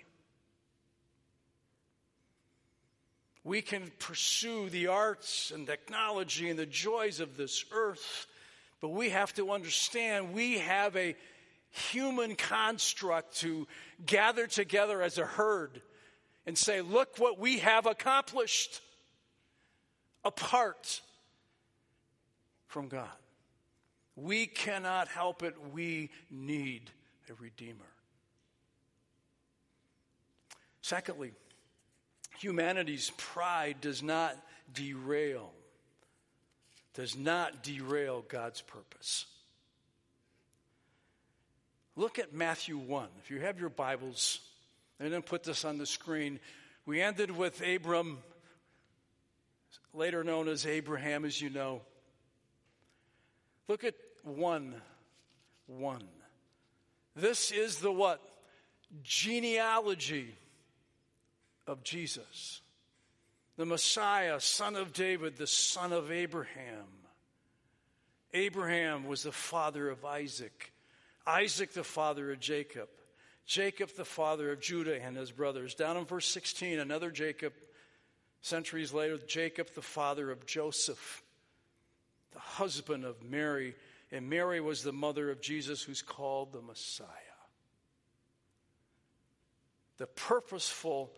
We 3.44 3.60
can 3.60 3.90
pursue 3.98 4.68
the 4.70 4.86
arts 4.88 5.52
and 5.52 5.66
technology 5.66 6.48
and 6.48 6.58
the 6.58 6.66
joys 6.66 7.20
of 7.20 7.36
this 7.36 7.64
earth, 7.72 8.26
but 8.80 8.90
we 8.90 9.10
have 9.10 9.34
to 9.34 9.50
understand 9.50 10.32
we 10.32 10.58
have 10.58 10.96
a 10.96 11.16
human 11.70 12.36
construct 12.36 13.38
to 13.38 13.66
gather 14.04 14.46
together 14.46 15.02
as 15.02 15.18
a 15.18 15.24
herd 15.24 15.82
and 16.46 16.56
say, 16.56 16.82
Look 16.82 17.18
what 17.18 17.38
we 17.38 17.58
have 17.58 17.86
accomplished 17.86 18.80
apart 20.24 21.00
from 22.68 22.88
God. 22.88 23.08
We 24.22 24.46
cannot 24.46 25.08
help 25.08 25.42
it. 25.42 25.56
We 25.72 26.10
need 26.30 26.90
a 27.28 27.34
Redeemer. 27.34 27.78
Secondly, 30.80 31.32
humanity's 32.38 33.10
pride 33.16 33.80
does 33.80 34.00
not 34.00 34.36
derail, 34.72 35.50
does 36.94 37.16
not 37.16 37.64
derail 37.64 38.24
God's 38.28 38.60
purpose. 38.60 39.26
Look 41.96 42.20
at 42.20 42.32
Matthew 42.32 42.78
1. 42.78 43.08
If 43.24 43.30
you 43.30 43.40
have 43.40 43.58
your 43.58 43.70
Bibles, 43.70 44.38
I'm 45.00 45.10
going 45.10 45.20
to 45.20 45.28
put 45.28 45.42
this 45.42 45.64
on 45.64 45.78
the 45.78 45.86
screen. 45.86 46.38
We 46.86 47.02
ended 47.02 47.32
with 47.32 47.60
Abram, 47.60 48.18
later 49.92 50.22
known 50.22 50.46
as 50.46 50.64
Abraham, 50.64 51.24
as 51.24 51.40
you 51.40 51.50
know. 51.50 51.82
Look 53.66 53.82
at 53.82 53.94
1 54.22 54.74
1. 55.66 56.08
This 57.14 57.50
is 57.50 57.76
the 57.76 57.92
what? 57.92 58.20
Genealogy 59.02 60.34
of 61.66 61.82
Jesus. 61.82 62.60
The 63.56 63.66
Messiah, 63.66 64.40
son 64.40 64.76
of 64.76 64.92
David, 64.92 65.36
the 65.36 65.46
son 65.46 65.92
of 65.92 66.10
Abraham. 66.10 66.86
Abraham 68.34 69.06
was 69.06 69.24
the 69.24 69.32
father 69.32 69.90
of 69.90 70.04
Isaac. 70.04 70.72
Isaac, 71.26 71.72
the 71.72 71.84
father 71.84 72.32
of 72.32 72.40
Jacob. 72.40 72.88
Jacob, 73.44 73.90
the 73.96 74.04
father 74.04 74.52
of 74.52 74.60
Judah 74.60 75.00
and 75.02 75.16
his 75.16 75.30
brothers. 75.30 75.74
Down 75.74 75.96
in 75.96 76.04
verse 76.04 76.26
16, 76.26 76.78
another 76.78 77.10
Jacob, 77.10 77.52
centuries 78.40 78.92
later, 78.92 79.18
Jacob, 79.18 79.68
the 79.74 79.82
father 79.82 80.30
of 80.30 80.46
Joseph, 80.46 81.22
the 82.32 82.38
husband 82.38 83.04
of 83.04 83.22
Mary. 83.22 83.74
And 84.12 84.28
Mary 84.28 84.60
was 84.60 84.82
the 84.82 84.92
mother 84.92 85.30
of 85.30 85.40
Jesus, 85.40 85.82
who's 85.82 86.02
called 86.02 86.52
the 86.52 86.60
Messiah. 86.60 87.08
The 89.96 90.06
purposeful 90.06 91.10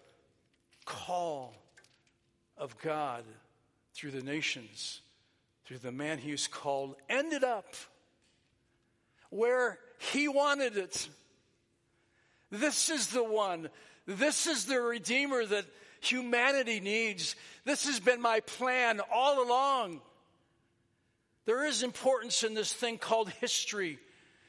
call 0.85 1.55
of 2.57 2.79
God 2.79 3.25
through 3.95 4.13
the 4.13 4.23
nations, 4.23 5.01
through 5.65 5.79
the 5.79 5.91
man 5.91 6.19
he 6.19 6.31
he's 6.31 6.47
called, 6.47 6.95
ended 7.09 7.43
up 7.43 7.75
where 9.31 9.81
he 9.99 10.29
wanted 10.29 10.77
it. 10.77 11.09
This 12.53 12.91
is 12.91 13.09
the 13.09 13.25
one. 13.25 13.71
This 14.07 14.47
is 14.47 14.67
the 14.67 14.81
Redeemer 14.81 15.45
that 15.45 15.65
humanity 16.01 16.79
needs. 16.79 17.35
This 17.65 17.87
has 17.87 17.99
been 17.99 18.21
my 18.21 18.39
plan 18.41 19.01
all 19.13 19.43
along. 19.43 20.01
There 21.47 21.67
is 21.67 21.83
importance 21.83 22.43
in 22.43 22.55
this 22.55 22.73
thing 22.73 22.99
called 22.99 23.29
history. 23.29 23.99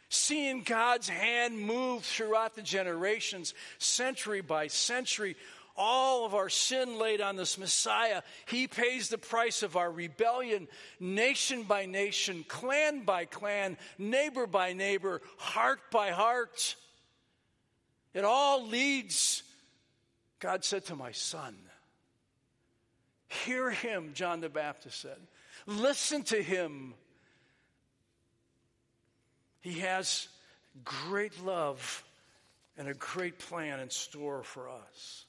Seeing 0.10 0.62
God's 0.62 1.10
hand 1.10 1.60
move 1.60 2.03
throughout 2.03 2.55
the 2.55 2.62
generations, 2.62 3.53
century 3.79 4.41
by 4.41 4.67
century, 4.67 5.36
all 5.75 6.25
of 6.25 6.34
our 6.34 6.47
sin 6.47 6.97
laid 6.97 7.19
on 7.21 7.36
this 7.36 7.58
Messiah. 7.58 8.21
He 8.45 8.67
pays 8.67 9.10
the 9.10 9.17
price 9.17 9.62
of 9.62 9.75
our 9.75 9.91
rebellion, 9.91 10.67
nation 10.99 11.63
by 11.63 11.86
nation, 11.86 12.45
clan 12.47 13.03
by 13.03 13.25
clan, 13.25 13.77
neighbor 13.97 14.47
by 14.47 14.73
neighbor, 14.73 15.21
heart 15.38 15.79
by 15.91 16.12
heart. 16.12 16.75
It 18.13 18.23
all 18.23 18.65
leads, 18.65 19.43
God 20.39 20.63
said 20.63 20.86
to 20.86 20.95
my 20.95 21.12
son, 21.12 21.58
Hear 23.27 23.69
him, 23.69 24.12
John 24.13 24.39
the 24.39 24.49
Baptist 24.49 25.01
said. 25.01 25.17
Listen 25.65 26.23
to 26.23 26.41
him. 26.41 26.93
He 29.62 29.80
has 29.80 30.28
great 30.84 31.43
love 31.43 32.04
and 32.78 32.88
a 32.88 32.93
great 32.93 33.39
plan 33.39 33.80
in 33.80 33.89
store 33.89 34.43
for 34.43 34.69
us. 34.69 35.25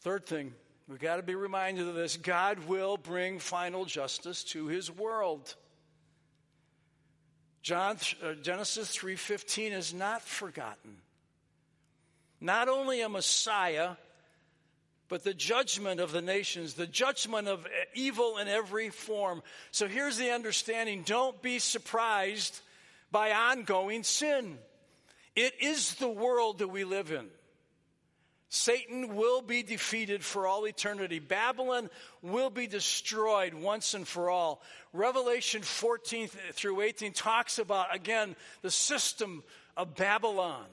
Third 0.00 0.26
thing, 0.26 0.52
we've 0.88 0.98
got 0.98 1.16
to 1.16 1.22
be 1.22 1.36
reminded 1.36 1.86
of 1.86 1.94
this 1.94 2.16
God 2.16 2.66
will 2.66 2.96
bring 2.96 3.38
final 3.38 3.84
justice 3.84 4.42
to 4.44 4.66
his 4.66 4.90
world. 4.90 5.54
John, 7.62 7.96
uh, 8.24 8.32
Genesis 8.34 8.96
3:15 8.96 9.72
is 9.72 9.94
not 9.94 10.22
forgotten. 10.22 11.00
Not 12.40 12.68
only 12.68 13.02
a 13.02 13.08
Messiah, 13.08 13.96
but 15.12 15.24
the 15.24 15.34
judgment 15.34 16.00
of 16.00 16.10
the 16.10 16.22
nations, 16.22 16.72
the 16.72 16.86
judgment 16.86 17.46
of 17.46 17.66
evil 17.92 18.38
in 18.38 18.48
every 18.48 18.88
form. 18.88 19.42
So 19.70 19.86
here's 19.86 20.16
the 20.16 20.30
understanding 20.30 21.02
don't 21.04 21.42
be 21.42 21.58
surprised 21.58 22.58
by 23.10 23.32
ongoing 23.32 24.04
sin. 24.04 24.56
It 25.36 25.52
is 25.60 25.96
the 25.96 26.08
world 26.08 26.60
that 26.60 26.68
we 26.68 26.84
live 26.84 27.12
in. 27.12 27.26
Satan 28.48 29.14
will 29.14 29.42
be 29.42 29.62
defeated 29.62 30.24
for 30.24 30.46
all 30.46 30.66
eternity. 30.66 31.18
Babylon 31.18 31.90
will 32.22 32.48
be 32.48 32.66
destroyed 32.66 33.52
once 33.52 33.92
and 33.92 34.08
for 34.08 34.30
all. 34.30 34.62
Revelation 34.94 35.60
14 35.60 36.28
through 36.52 36.80
18 36.80 37.12
talks 37.12 37.58
about, 37.58 37.94
again, 37.94 38.34
the 38.62 38.70
system 38.70 39.42
of 39.76 39.94
Babylon. 39.94 40.64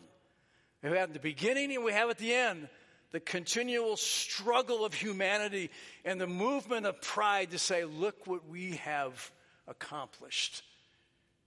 We 0.81 0.91
have 0.91 1.09
in 1.09 1.13
the 1.13 1.19
beginning 1.19 1.75
and 1.75 1.83
we 1.83 1.91
have 1.91 2.09
at 2.09 2.19
the 2.19 2.33
end 2.33 2.69
the 3.11 3.19
continual 3.19 3.97
struggle 3.97 4.85
of 4.85 4.93
humanity 4.93 5.69
and 6.05 6.21
the 6.21 6.27
movement 6.27 6.85
of 6.85 7.01
pride 7.01 7.51
to 7.51 7.59
say, 7.59 7.83
look 7.85 8.27
what 8.27 8.47
we 8.47 8.75
have 8.77 9.31
accomplished. 9.67 10.63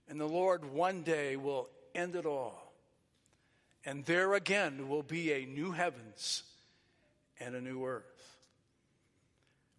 And 0.09 0.19
the 0.19 0.25
Lord 0.25 0.65
one 0.65 1.03
day 1.03 1.35
will 1.37 1.69
end 1.95 2.15
it 2.15 2.25
all. 2.25 2.73
And 3.85 4.05
there 4.05 4.33
again 4.33 4.87
will 4.89 5.03
be 5.03 5.31
a 5.33 5.45
new 5.45 5.71
heavens 5.71 6.43
and 7.39 7.55
a 7.55 7.61
new 7.61 7.85
earth. 7.85 8.03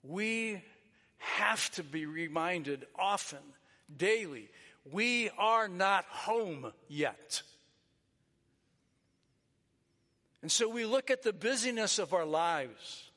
We 0.02 0.62
have 1.18 1.70
to 1.72 1.82
be 1.82 2.04
reminded 2.04 2.86
often, 2.98 3.38
daily, 3.94 4.48
we 4.90 5.30
are 5.38 5.68
not 5.68 6.04
home 6.04 6.72
yet. 6.88 7.42
And 10.44 10.52
so 10.52 10.68
we 10.68 10.84
look 10.84 11.10
at 11.10 11.22
the 11.24 11.32
busyness 11.32 11.98
of 11.98 12.12
our 12.12 12.24
lives. 12.24 13.10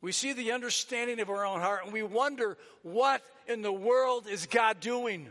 We 0.00 0.12
see 0.12 0.34
the 0.34 0.52
understanding 0.52 1.18
of 1.18 1.30
our 1.30 1.44
own 1.44 1.60
heart 1.60 1.80
and 1.84 1.92
we 1.92 2.04
wonder 2.04 2.58
what 2.82 3.22
in 3.48 3.62
the 3.62 3.72
world 3.72 4.28
is 4.28 4.46
God 4.46 4.78
doing? 4.78 5.28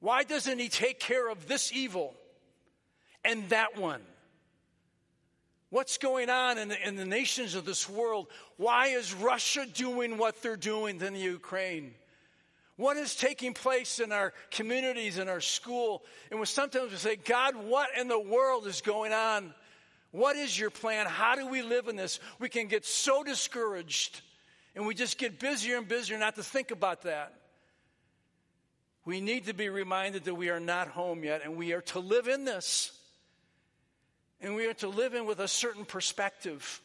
Why 0.00 0.22
doesn't 0.22 0.58
He 0.58 0.70
take 0.70 0.98
care 0.98 1.28
of 1.28 1.46
this 1.46 1.70
evil? 1.72 2.14
and 3.24 3.48
that 3.48 3.78
one. 3.78 4.02
What's 5.70 5.98
going 5.98 6.30
on 6.30 6.58
in 6.58 6.68
the, 6.68 6.86
in 6.86 6.96
the 6.96 7.04
nations 7.04 7.54
of 7.54 7.64
this 7.64 7.88
world? 7.88 8.28
Why 8.58 8.88
is 8.88 9.12
Russia 9.12 9.66
doing 9.66 10.18
what 10.18 10.40
they're 10.40 10.56
doing 10.56 11.00
in 11.00 11.14
the 11.14 11.20
Ukraine? 11.20 11.94
What 12.76 12.96
is 12.96 13.16
taking 13.16 13.54
place 13.54 13.98
in 13.98 14.12
our 14.12 14.32
communities, 14.50 15.18
in 15.18 15.28
our 15.28 15.40
school? 15.40 16.04
And 16.30 16.38
we 16.38 16.46
sometimes 16.46 16.92
we 16.92 16.96
say, 16.96 17.16
God, 17.16 17.56
what 17.56 17.88
in 17.98 18.08
the 18.08 18.20
world 18.20 18.66
is 18.66 18.82
going 18.82 19.12
on? 19.12 19.54
What 20.14 20.36
is 20.36 20.56
your 20.56 20.70
plan? 20.70 21.06
How 21.06 21.34
do 21.34 21.48
we 21.48 21.62
live 21.62 21.88
in 21.88 21.96
this? 21.96 22.20
We 22.38 22.48
can 22.48 22.68
get 22.68 22.84
so 22.84 23.24
discouraged 23.24 24.20
and 24.76 24.86
we 24.86 24.94
just 24.94 25.18
get 25.18 25.40
busier 25.40 25.76
and 25.76 25.88
busier 25.88 26.16
not 26.18 26.36
to 26.36 26.42
think 26.44 26.70
about 26.70 27.02
that. 27.02 27.34
We 29.04 29.20
need 29.20 29.46
to 29.46 29.54
be 29.54 29.68
reminded 29.70 30.22
that 30.26 30.36
we 30.36 30.50
are 30.50 30.60
not 30.60 30.86
home 30.86 31.24
yet 31.24 31.40
and 31.42 31.56
we 31.56 31.72
are 31.72 31.80
to 31.80 31.98
live 31.98 32.28
in 32.28 32.44
this. 32.44 32.96
And 34.40 34.54
we 34.54 34.68
are 34.68 34.74
to 34.74 34.88
live 34.88 35.14
in 35.14 35.26
with 35.26 35.40
a 35.40 35.48
certain 35.48 35.84
perspective. 35.84 36.80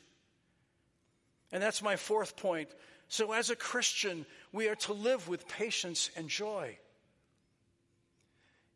And 1.52 1.62
that's 1.62 1.84
my 1.84 1.98
fourth 1.98 2.36
point. 2.36 2.70
So, 3.10 3.34
as 3.34 3.52
a 3.52 3.56
Christian, 3.56 4.26
we 4.52 4.70
are 4.70 4.76
to 4.76 4.94
live 4.94 5.28
with 5.28 5.48
patience 5.48 6.10
and 6.16 6.30
joy. 6.30 6.80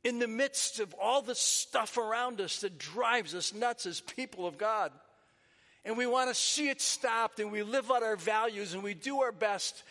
In 0.03 0.19
the 0.19 0.27
midst 0.27 0.79
of 0.79 0.93
all 1.01 1.21
the 1.21 1.35
stuff 1.35 1.97
around 1.97 2.41
us 2.41 2.61
that 2.61 2.77
drives 2.77 3.33
us 3.33 3.53
nuts 3.53 3.85
as 3.85 4.01
people 4.01 4.45
of 4.45 4.57
God, 4.57 4.91
and 5.85 5.97
we 5.97 6.05
want 6.05 6.29
to 6.29 6.35
see 6.35 6.69
it 6.69 6.81
stopped, 6.81 7.39
and 7.39 7.51
we 7.51 7.63
live 7.63 7.91
out 7.91 8.03
our 8.03 8.15
values, 8.15 8.73
and 8.73 8.83
we 8.83 8.93
do 8.93 9.21
our 9.21 9.31
best, 9.31 9.83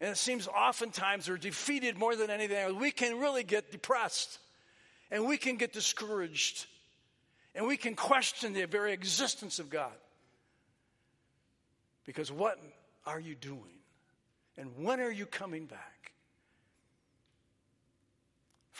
and 0.00 0.10
it 0.10 0.16
seems 0.16 0.48
oftentimes 0.48 1.28
we're 1.28 1.36
defeated 1.36 1.98
more 1.98 2.16
than 2.16 2.30
anything 2.30 2.56
else, 2.56 2.74
we 2.74 2.90
can 2.90 3.18
really 3.18 3.44
get 3.44 3.70
depressed, 3.70 4.38
and 5.10 5.26
we 5.26 5.36
can 5.36 5.56
get 5.56 5.72
discouraged. 5.72 6.66
And 7.54 7.66
we 7.66 7.76
can 7.76 7.96
question 7.96 8.52
the 8.52 8.64
very 8.66 8.92
existence 8.92 9.58
of 9.58 9.70
God. 9.70 9.92
Because 12.04 12.30
what 12.30 12.60
are 13.06 13.18
you 13.18 13.34
doing? 13.34 13.80
And 14.56 14.70
when 14.84 15.00
are 15.00 15.10
you 15.10 15.26
coming 15.26 15.66
back? 15.66 15.89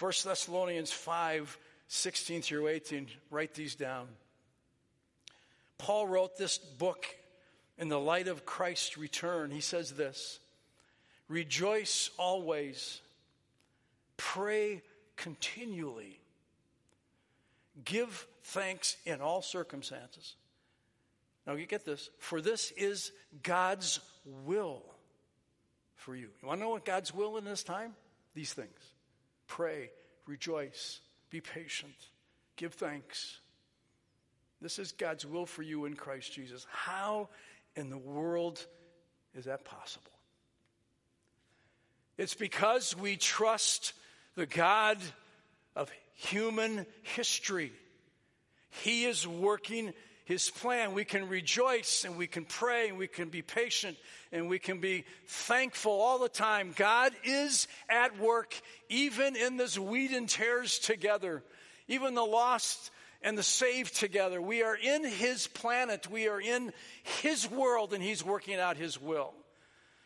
1 0.00 0.12
Thessalonians 0.24 0.90
5 0.90 1.58
16 1.88 2.42
through 2.42 2.68
18, 2.68 3.08
write 3.30 3.52
these 3.52 3.74
down. 3.74 4.06
Paul 5.76 6.06
wrote 6.06 6.38
this 6.38 6.56
book 6.56 7.04
in 7.76 7.88
the 7.88 7.98
light 7.98 8.28
of 8.28 8.46
Christ's 8.46 8.96
return. 8.96 9.50
He 9.50 9.60
says 9.60 9.92
this 9.92 10.38
Rejoice 11.28 12.10
always, 12.16 13.00
pray 14.16 14.82
continually, 15.16 16.18
give 17.84 18.26
thanks 18.44 18.96
in 19.04 19.20
all 19.20 19.42
circumstances. 19.42 20.34
Now, 21.46 21.54
you 21.54 21.66
get 21.66 21.84
this, 21.84 22.08
for 22.18 22.40
this 22.40 22.70
is 22.76 23.12
God's 23.42 24.00
will 24.46 24.82
for 25.96 26.14
you. 26.14 26.28
You 26.40 26.48
want 26.48 26.60
to 26.60 26.64
know 26.64 26.70
what 26.70 26.84
God's 26.84 27.12
will 27.12 27.36
in 27.36 27.44
this 27.44 27.62
time? 27.62 27.94
These 28.34 28.52
things 28.52 28.94
pray, 29.50 29.90
rejoice, 30.26 31.00
be 31.28 31.40
patient, 31.40 31.94
give 32.56 32.72
thanks. 32.72 33.40
This 34.62 34.78
is 34.78 34.92
God's 34.92 35.26
will 35.26 35.44
for 35.44 35.62
you 35.62 35.84
in 35.86 35.94
Christ 35.94 36.32
Jesus. 36.32 36.66
How 36.70 37.28
in 37.74 37.90
the 37.90 37.98
world 37.98 38.64
is 39.34 39.46
that 39.46 39.64
possible? 39.64 40.12
It's 42.16 42.34
because 42.34 42.96
we 42.96 43.16
trust 43.16 43.92
the 44.36 44.46
God 44.46 44.98
of 45.74 45.90
human 46.14 46.86
history. 47.02 47.72
He 48.68 49.04
is 49.06 49.26
working 49.26 49.92
his 50.30 50.48
plan. 50.48 50.94
We 50.94 51.04
can 51.04 51.28
rejoice 51.28 52.04
and 52.04 52.16
we 52.16 52.28
can 52.28 52.44
pray 52.44 52.88
and 52.88 52.96
we 52.96 53.08
can 53.08 53.30
be 53.30 53.42
patient 53.42 53.96
and 54.30 54.48
we 54.48 54.60
can 54.60 54.78
be 54.78 55.04
thankful 55.26 55.90
all 55.90 56.20
the 56.20 56.28
time. 56.28 56.72
God 56.76 57.12
is 57.24 57.66
at 57.88 58.16
work 58.16 58.54
even 58.88 59.34
in 59.34 59.56
this 59.56 59.76
weed 59.76 60.12
and 60.12 60.28
tares 60.28 60.78
together, 60.78 61.42
even 61.88 62.14
the 62.14 62.24
lost 62.24 62.92
and 63.22 63.36
the 63.36 63.42
saved 63.42 63.96
together. 63.96 64.40
We 64.40 64.62
are 64.62 64.76
in 64.76 65.04
his 65.04 65.48
planet, 65.48 66.08
we 66.08 66.28
are 66.28 66.40
in 66.40 66.72
his 67.22 67.50
world, 67.50 67.92
and 67.92 68.00
he's 68.02 68.24
working 68.24 68.54
out 68.54 68.76
his 68.76 69.00
will. 69.00 69.34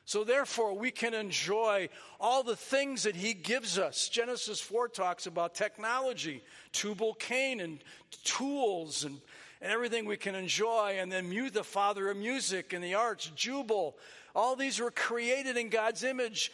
So, 0.06 0.22
therefore, 0.22 0.76
we 0.76 0.90
can 0.90 1.14
enjoy 1.14 1.88
all 2.20 2.42
the 2.42 2.56
things 2.56 3.04
that 3.04 3.16
He 3.16 3.32
gives 3.32 3.78
us. 3.78 4.10
Genesis 4.10 4.60
4 4.60 4.88
talks 4.88 5.26
about 5.26 5.54
technology, 5.54 6.42
Tubal 6.72 7.14
Cain, 7.14 7.58
and 7.60 7.78
tools, 8.22 9.04
and 9.04 9.18
and 9.60 9.72
everything 9.72 10.04
we 10.04 10.16
can 10.16 10.34
enjoy, 10.34 10.96
and 10.98 11.10
then 11.10 11.28
mute 11.28 11.54
the 11.54 11.64
Father 11.64 12.10
of 12.10 12.16
music 12.16 12.72
and 12.72 12.82
the 12.82 12.94
arts, 12.94 13.30
Jubal. 13.34 13.96
All 14.34 14.56
these 14.56 14.80
were 14.80 14.90
created 14.90 15.56
in 15.56 15.68
God's 15.68 16.02
image 16.04 16.50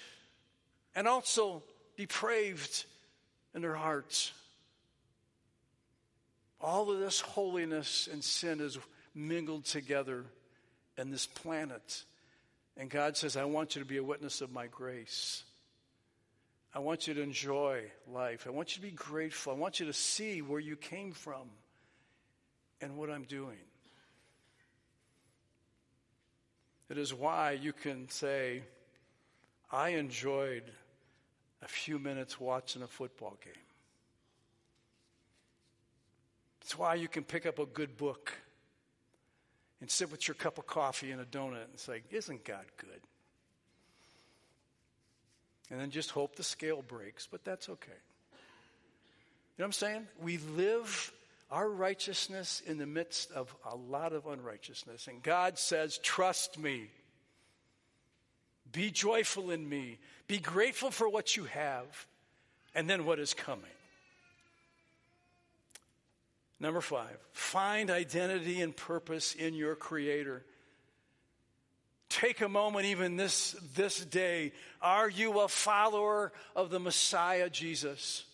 and 0.94 1.08
also 1.08 1.62
depraved 1.96 2.84
in 3.54 3.62
their 3.62 3.74
hearts. 3.74 4.32
All 6.60 6.90
of 6.90 6.98
this 6.98 7.20
holiness 7.20 8.08
and 8.10 8.22
sin 8.22 8.60
is 8.60 8.78
mingled 9.14 9.64
together 9.64 10.24
in 10.98 11.10
this 11.10 11.26
planet. 11.26 12.04
And 12.76 12.90
God 12.90 13.16
says, 13.16 13.36
I 13.36 13.44
want 13.44 13.74
you 13.74 13.82
to 13.82 13.88
be 13.88 13.96
a 13.96 14.04
witness 14.04 14.40
of 14.40 14.52
my 14.52 14.66
grace. 14.66 15.42
I 16.74 16.78
want 16.78 17.08
you 17.08 17.14
to 17.14 17.22
enjoy 17.22 17.90
life. 18.06 18.46
I 18.46 18.50
want 18.50 18.76
you 18.76 18.82
to 18.82 18.88
be 18.88 18.94
grateful. 18.94 19.52
I 19.52 19.56
want 19.56 19.80
you 19.80 19.86
to 19.86 19.92
see 19.92 20.42
where 20.42 20.60
you 20.60 20.76
came 20.76 21.12
from 21.12 21.48
and 22.80 22.96
what 22.96 23.10
I'm 23.10 23.24
doing. 23.24 23.58
It 26.88 26.98
is 26.98 27.14
why 27.14 27.52
you 27.52 27.72
can 27.72 28.08
say, 28.08 28.62
I 29.70 29.90
enjoyed 29.90 30.64
a 31.62 31.68
few 31.68 31.98
minutes 31.98 32.40
watching 32.40 32.82
a 32.82 32.88
football 32.88 33.36
game. 33.44 33.54
It's 36.62 36.76
why 36.76 36.96
you 36.96 37.08
can 37.08 37.22
pick 37.22 37.46
up 37.46 37.58
a 37.58 37.66
good 37.66 37.96
book 37.96 38.32
and 39.80 39.90
sit 39.90 40.10
with 40.10 40.26
your 40.26 40.34
cup 40.34 40.58
of 40.58 40.66
coffee 40.66 41.10
and 41.10 41.20
a 41.20 41.24
donut 41.24 41.64
and 41.70 41.78
say, 41.78 42.02
Isn't 42.10 42.44
God 42.44 42.64
good? 42.76 43.00
And 45.70 45.80
then 45.80 45.90
just 45.90 46.10
hope 46.10 46.34
the 46.34 46.42
scale 46.42 46.82
breaks, 46.82 47.28
but 47.30 47.44
that's 47.44 47.68
okay. 47.68 47.92
You 47.92 49.62
know 49.62 49.64
what 49.64 49.66
I'm 49.66 49.72
saying? 49.72 50.06
We 50.22 50.38
live 50.38 51.12
our 51.50 51.68
righteousness 51.68 52.62
in 52.66 52.78
the 52.78 52.86
midst 52.86 53.32
of 53.32 53.54
a 53.70 53.76
lot 53.76 54.12
of 54.12 54.26
unrighteousness. 54.26 55.08
And 55.08 55.22
God 55.22 55.58
says, 55.58 55.98
Trust 55.98 56.58
me. 56.58 56.90
Be 58.72 58.90
joyful 58.90 59.50
in 59.50 59.68
me. 59.68 59.98
Be 60.28 60.38
grateful 60.38 60.90
for 60.90 61.08
what 61.08 61.36
you 61.36 61.44
have 61.44 62.06
and 62.74 62.88
then 62.88 63.04
what 63.04 63.18
is 63.18 63.34
coming. 63.34 63.64
Number 66.60 66.80
five, 66.80 67.16
find 67.32 67.90
identity 67.90 68.60
and 68.60 68.76
purpose 68.76 69.34
in 69.34 69.54
your 69.54 69.74
Creator. 69.74 70.44
Take 72.10 72.42
a 72.42 72.48
moment, 72.48 72.86
even 72.86 73.16
this, 73.16 73.56
this 73.74 74.04
day. 74.04 74.52
Are 74.82 75.08
you 75.08 75.40
a 75.40 75.48
follower 75.48 76.32
of 76.54 76.70
the 76.70 76.78
Messiah, 76.78 77.48
Jesus? 77.48 78.24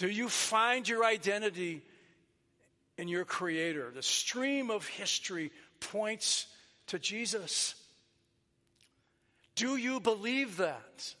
Do 0.00 0.08
you 0.08 0.30
find 0.30 0.88
your 0.88 1.04
identity 1.04 1.82
in 2.96 3.06
your 3.06 3.26
Creator? 3.26 3.90
The 3.94 4.02
stream 4.02 4.70
of 4.70 4.86
history 4.86 5.52
points 5.78 6.46
to 6.86 6.98
Jesus. 6.98 7.74
Do 9.56 9.76
you 9.76 10.00
believe 10.00 10.56
that? 10.56 11.14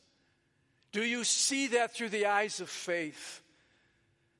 Do 0.92 1.04
you 1.04 1.24
see 1.24 1.66
that 1.68 1.92
through 1.92 2.08
the 2.08 2.24
eyes 2.24 2.60
of 2.60 2.70
faith? 2.70 3.42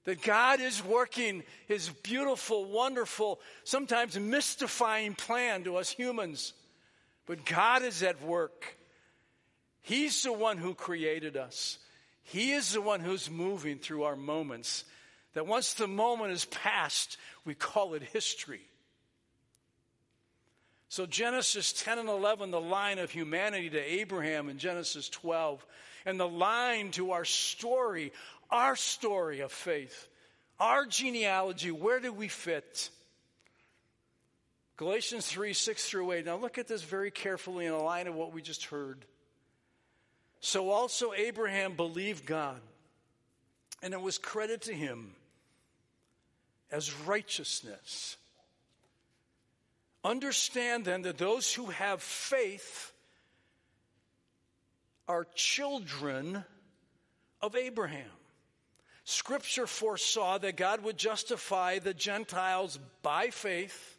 That 0.04 0.22
God 0.22 0.60
is 0.60 0.82
working 0.82 1.42
his 1.68 1.90
beautiful, 1.90 2.64
wonderful, 2.64 3.42
sometimes 3.64 4.18
mystifying 4.18 5.14
plan 5.16 5.64
to 5.64 5.76
us 5.76 5.90
humans. 5.90 6.54
But 7.26 7.44
God 7.44 7.82
is 7.82 8.02
at 8.02 8.22
work. 8.22 8.78
He's 9.82 10.22
the 10.22 10.32
one 10.32 10.56
who 10.56 10.74
created 10.74 11.36
us. 11.36 11.78
He 12.22 12.52
is 12.52 12.72
the 12.72 12.80
one 12.80 13.00
who's 13.00 13.30
moving 13.30 13.78
through 13.78 14.04
our 14.04 14.16
moments. 14.16 14.84
That 15.34 15.46
once 15.46 15.74
the 15.74 15.86
moment 15.86 16.32
is 16.32 16.44
past, 16.46 17.16
we 17.44 17.54
call 17.54 17.94
it 17.94 18.02
history. 18.02 18.62
So, 20.88 21.06
Genesis 21.06 21.72
10 21.72 22.00
and 22.00 22.08
11, 22.08 22.50
the 22.50 22.60
line 22.60 22.98
of 22.98 23.12
humanity 23.12 23.70
to 23.70 23.78
Abraham 23.78 24.48
in 24.48 24.58
Genesis 24.58 25.08
12, 25.08 25.64
and 26.04 26.18
the 26.18 26.26
line 26.26 26.90
to 26.92 27.12
our 27.12 27.24
story, 27.24 28.12
our 28.50 28.74
story 28.74 29.38
of 29.38 29.52
faith, 29.52 30.08
our 30.58 30.86
genealogy, 30.86 31.70
where 31.70 32.00
do 32.00 32.12
we 32.12 32.26
fit? 32.26 32.90
Galatians 34.76 35.28
3 35.28 35.52
6 35.52 35.88
through 35.88 36.10
8. 36.10 36.26
Now, 36.26 36.36
look 36.36 36.58
at 36.58 36.66
this 36.66 36.82
very 36.82 37.12
carefully 37.12 37.66
in 37.66 37.72
the 37.72 37.78
line 37.78 38.08
of 38.08 38.16
what 38.16 38.32
we 38.32 38.42
just 38.42 38.64
heard. 38.64 39.04
So 40.40 40.70
also 40.70 41.12
Abraham 41.12 41.74
believed 41.74 42.24
God, 42.24 42.60
and 43.82 43.92
it 43.92 44.00
was 44.00 44.18
credit 44.18 44.62
to 44.62 44.72
him 44.72 45.14
as 46.70 46.94
righteousness. 47.00 48.16
Understand 50.02 50.86
then 50.86 51.02
that 51.02 51.18
those 51.18 51.52
who 51.52 51.66
have 51.66 52.02
faith 52.02 52.92
are 55.06 55.26
children 55.34 56.44
of 57.42 57.54
Abraham. 57.54 58.10
Scripture 59.04 59.66
foresaw 59.66 60.38
that 60.38 60.56
God 60.56 60.84
would 60.84 60.96
justify 60.96 61.80
the 61.80 61.92
Gentiles 61.92 62.78
by 63.02 63.28
faith 63.28 63.98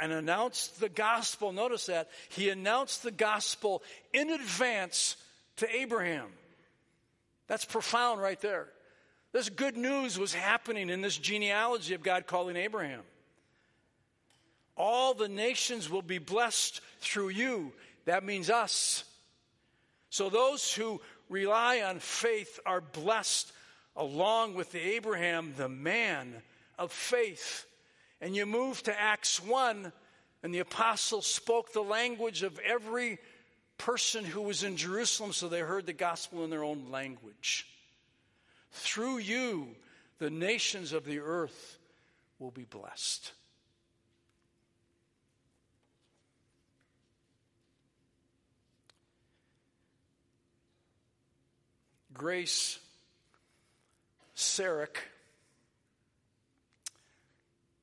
and 0.00 0.12
announced 0.12 0.80
the 0.80 0.88
gospel. 0.88 1.52
Notice 1.52 1.86
that. 1.86 2.10
He 2.30 2.48
announced 2.48 3.02
the 3.02 3.10
gospel 3.10 3.82
in 4.12 4.30
advance 4.30 5.16
to 5.56 5.76
Abraham. 5.76 6.28
That's 7.46 7.64
profound 7.64 8.20
right 8.20 8.40
there. 8.40 8.68
This 9.32 9.48
good 9.48 9.76
news 9.76 10.18
was 10.18 10.34
happening 10.34 10.90
in 10.90 11.00
this 11.00 11.16
genealogy 11.16 11.94
of 11.94 12.02
God 12.02 12.26
calling 12.26 12.56
Abraham. 12.56 13.02
All 14.76 15.14
the 15.14 15.28
nations 15.28 15.90
will 15.90 16.02
be 16.02 16.18
blessed 16.18 16.80
through 17.00 17.30
you. 17.30 17.72
That 18.04 18.24
means 18.24 18.50
us. 18.50 19.04
So 20.10 20.28
those 20.28 20.74
who 20.74 21.00
rely 21.28 21.80
on 21.80 21.98
faith 21.98 22.60
are 22.66 22.80
blessed 22.80 23.52
along 23.96 24.54
with 24.54 24.72
the 24.72 24.80
Abraham, 24.80 25.54
the 25.56 25.68
man 25.68 26.34
of 26.78 26.92
faith 26.92 27.66
and 28.22 28.36
you 28.36 28.46
move 28.46 28.80
to 28.84 28.98
Acts 28.98 29.42
1, 29.42 29.92
and 30.44 30.54
the 30.54 30.60
apostles 30.60 31.26
spoke 31.26 31.72
the 31.72 31.82
language 31.82 32.44
of 32.44 32.58
every 32.60 33.18
person 33.78 34.24
who 34.24 34.42
was 34.42 34.62
in 34.62 34.76
Jerusalem, 34.76 35.32
so 35.32 35.48
they 35.48 35.58
heard 35.58 35.86
the 35.86 35.92
gospel 35.92 36.44
in 36.44 36.50
their 36.50 36.62
own 36.62 36.86
language. 36.92 37.66
Through 38.70 39.18
you, 39.18 39.70
the 40.20 40.30
nations 40.30 40.92
of 40.92 41.04
the 41.04 41.18
earth 41.18 41.78
will 42.38 42.52
be 42.52 42.64
blessed. 42.64 43.32
Grace 52.14 52.78
Sarek 54.36 54.98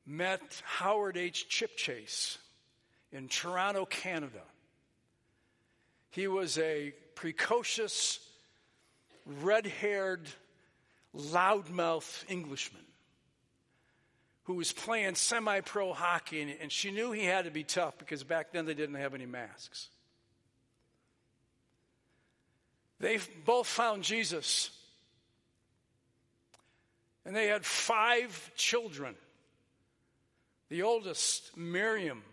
met 0.10 0.41
Howard 0.66 1.16
H. 1.16 1.47
Chipchase 1.47 2.38
in 3.12 3.28
Toronto, 3.28 3.86
Canada. 3.86 4.41
He 6.10 6.28
was 6.28 6.57
a 6.57 6.93
precocious, 7.14 8.20
red 9.26 9.68
haired, 9.68 10.28
loudmouth 11.16 12.24
Englishman 12.28 12.82
who 14.49 14.55
was 14.55 14.72
playing 14.72 15.14
semi 15.14 15.62
pro 15.62 15.93
hockey, 15.93 16.57
and 16.60 16.72
she 16.72 16.89
knew 16.89 17.12
he 17.12 17.24
had 17.24 17.45
to 17.45 17.51
be 17.51 17.64
tough 17.64 17.99
because 17.99 18.24
back 18.24 18.51
then 18.51 18.66
they 18.66 18.74
didn't 18.74 18.95
have 18.95 19.14
any 19.14 19.28
masks. 19.28 19.89
They 22.99 23.20
both 23.45 23.68
found 23.68 24.01
Jesus. 24.01 24.72
And 27.28 27.36
they 27.36 27.45
had 27.45 27.64
five 27.64 28.51
children. 28.55 29.14
The 30.70 30.84
oldest, 30.84 31.57
Miriam 31.57 32.24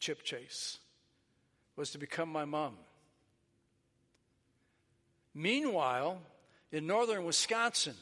Chipchase, 0.00 0.78
was 1.76 1.90
to 1.90 1.98
become 1.98 2.30
my 2.30 2.44
mom. 2.44 2.76
Meanwhile, 5.34 6.20
in 6.72 6.86
northern 6.86 7.24
Wisconsin, 7.24 7.94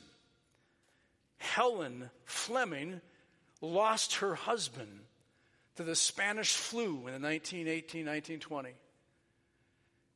Helen 1.38 2.10
Fleming 2.24 3.00
lost 3.60 4.16
her 4.16 4.34
husband 4.34 5.00
to 5.76 5.84
the 5.84 5.96
Spanish 5.96 6.54
flu 6.54 7.06
in 7.06 7.20
the 7.20 7.28
1918 7.28 8.06
1920. 8.06 8.70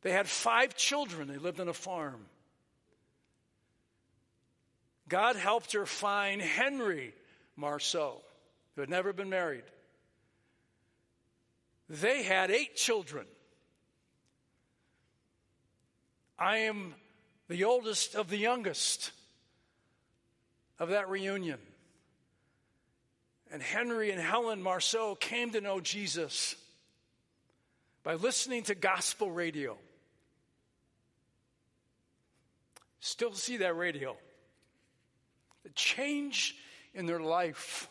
They 0.03 0.11
had 0.11 0.29
five 0.29 0.77
children. 0.77 1.29
They 1.29 1.39
lived 1.39 1.61
on 1.61 1.69
a 1.69 1.73
farm. 1.73 2.27
God 5.09 5.37
helped 5.37 5.73
her 5.73 5.87
find 5.87 6.43
Henry 6.43 7.15
Marsceau, 7.57 8.21
who 8.75 8.81
had 8.81 8.91
never 8.91 9.13
been 9.13 9.29
married. 9.29 9.65
They 11.89 12.23
had 12.23 12.51
eight 12.51 12.77
children. 12.77 13.27
I 16.39 16.59
am 16.59 16.95
the 17.49 17.65
oldest 17.65 18.15
of 18.15 18.31
the 18.31 18.39
youngest 18.39 19.13
of 20.79 20.89
that 20.89 21.09
reunion. 21.09 21.59
And 23.53 23.63
Henry 23.63 24.11
and 24.11 24.21
Helen 24.21 24.63
Marsceau 24.63 25.15
came 25.21 25.51
to 25.51 25.61
know 25.61 25.81
Jesus 25.81 26.57
by 28.03 28.15
listening 28.15 28.63
to 28.65 28.75
gospel 28.75 29.31
radio. 29.31 29.77
Still 33.01 33.33
see 33.35 33.59
that 33.59 33.77
radio. 33.77 34.17
The 35.65 35.71
change 35.71 36.57
in 36.95 37.05
their 37.05 37.21
life 37.21 37.89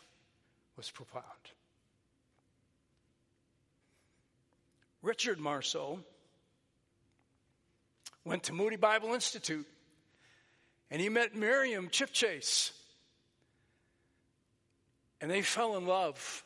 was 0.78 0.90
profound. 0.90 1.26
Richard 5.02 5.40
Marsceau 5.40 6.00
went 8.24 8.44
to 8.44 8.54
Moody 8.54 8.76
Bible 8.76 9.14
Institute 9.14 9.68
and 10.92 11.02
he 11.02 11.08
met 11.08 11.34
Miriam 11.34 11.88
Chipchase. 11.88 12.72
And 15.22 15.32
they 15.32 15.42
fell 15.42 15.78
in 15.78 15.88
love. 15.88 16.44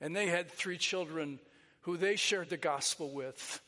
And 0.00 0.14
they 0.14 0.26
had 0.26 0.50
three 0.50 0.78
children 0.78 1.40
who 1.80 1.96
they 1.96 2.14
shared 2.14 2.50
the 2.50 2.56
gospel 2.56 3.10
with. 3.10 3.60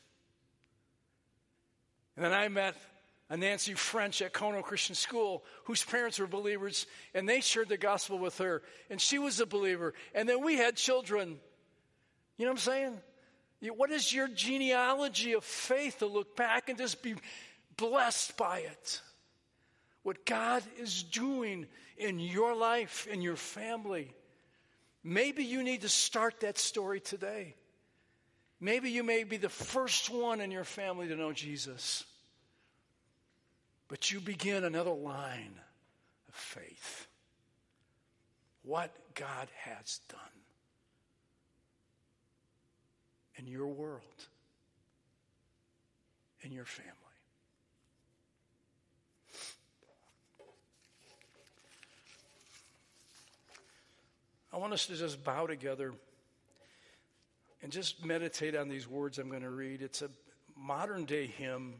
And 2.14 2.24
then 2.24 2.32
I 2.32 2.48
met 2.48 2.76
a 3.30 3.36
Nancy 3.36 3.74
French 3.74 4.22
at 4.22 4.32
Kono 4.32 4.62
Christian 4.62 4.94
School 4.94 5.44
whose 5.64 5.84
parents 5.84 6.18
were 6.18 6.26
believers, 6.26 6.86
and 7.14 7.28
they 7.28 7.40
shared 7.40 7.68
the 7.68 7.76
gospel 7.76 8.18
with 8.18 8.38
her, 8.38 8.62
and 8.88 9.00
she 9.00 9.18
was 9.18 9.38
a 9.40 9.46
believer. 9.46 9.94
And 10.14 10.28
then 10.28 10.42
we 10.42 10.56
had 10.56 10.76
children. 10.76 11.38
You 12.36 12.46
know 12.46 12.52
what 12.52 12.60
I'm 12.60 12.64
saying? 12.64 12.98
What 13.76 13.90
is 13.90 14.12
your 14.12 14.28
genealogy 14.28 15.32
of 15.32 15.44
faith 15.44 15.98
to 15.98 16.06
look 16.06 16.36
back 16.36 16.68
and 16.68 16.78
just 16.78 17.02
be 17.02 17.16
blessed 17.76 18.36
by 18.36 18.60
it? 18.60 19.00
What 20.04 20.24
God 20.24 20.62
is 20.78 21.02
doing 21.02 21.66
in 21.96 22.20
your 22.20 22.54
life, 22.54 23.06
in 23.08 23.20
your 23.20 23.36
family. 23.36 24.14
Maybe 25.02 25.44
you 25.44 25.62
need 25.62 25.82
to 25.82 25.88
start 25.88 26.40
that 26.40 26.56
story 26.56 27.00
today. 27.00 27.56
Maybe 28.60 28.90
you 28.90 29.02
may 29.02 29.24
be 29.24 29.36
the 29.36 29.48
first 29.48 30.08
one 30.08 30.40
in 30.40 30.50
your 30.50 30.64
family 30.64 31.08
to 31.08 31.16
know 31.16 31.32
Jesus. 31.32 32.04
But 33.88 34.10
you 34.10 34.20
begin 34.20 34.64
another 34.64 34.92
line 34.92 35.54
of 36.28 36.34
faith. 36.34 37.06
What 38.62 38.94
God 39.14 39.48
has 39.64 40.00
done 40.08 40.20
in 43.36 43.46
your 43.46 43.68
world, 43.68 44.02
in 46.42 46.52
your 46.52 46.66
family. 46.66 46.92
I 54.52 54.56
want 54.56 54.72
us 54.72 54.86
to 54.86 54.96
just 54.96 55.22
bow 55.24 55.46
together 55.46 55.94
and 57.62 57.70
just 57.70 58.04
meditate 58.04 58.56
on 58.56 58.68
these 58.68 58.88
words 58.88 59.18
I'm 59.18 59.28
going 59.28 59.42
to 59.42 59.50
read. 59.50 59.82
It's 59.82 60.02
a 60.02 60.10
modern 60.56 61.04
day 61.04 61.26
hymn 61.26 61.74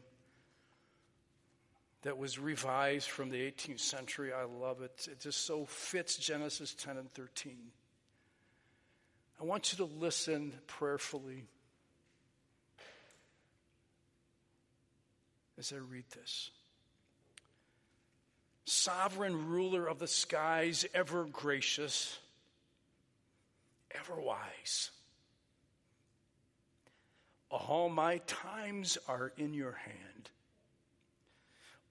that 2.03 2.17
was 2.17 2.39
revised 2.39 3.09
from 3.09 3.29
the 3.29 3.37
18th 3.37 3.81
century. 3.81 4.31
I 4.31 4.43
love 4.43 4.81
it. 4.81 5.07
It 5.11 5.19
just 5.19 5.45
so 5.45 5.65
fits 5.65 6.15
Genesis 6.17 6.73
10 6.73 6.97
and 6.97 7.11
13. 7.11 7.57
I 9.41 9.43
want 9.43 9.71
you 9.71 9.85
to 9.85 9.93
listen 9.93 10.53
prayerfully 10.67 11.45
as 15.57 15.73
I 15.73 15.77
read 15.77 16.05
this. 16.15 16.51
Sovereign 18.65 19.49
ruler 19.49 19.87
of 19.87 19.99
the 19.99 20.07
skies, 20.07 20.85
ever 20.93 21.25
gracious, 21.25 22.17
ever 23.91 24.19
wise. 24.19 24.91
All 27.49 27.89
my 27.89 28.19
times 28.27 28.97
are 29.07 29.33
in 29.37 29.53
your 29.53 29.73
hand. 29.73 30.29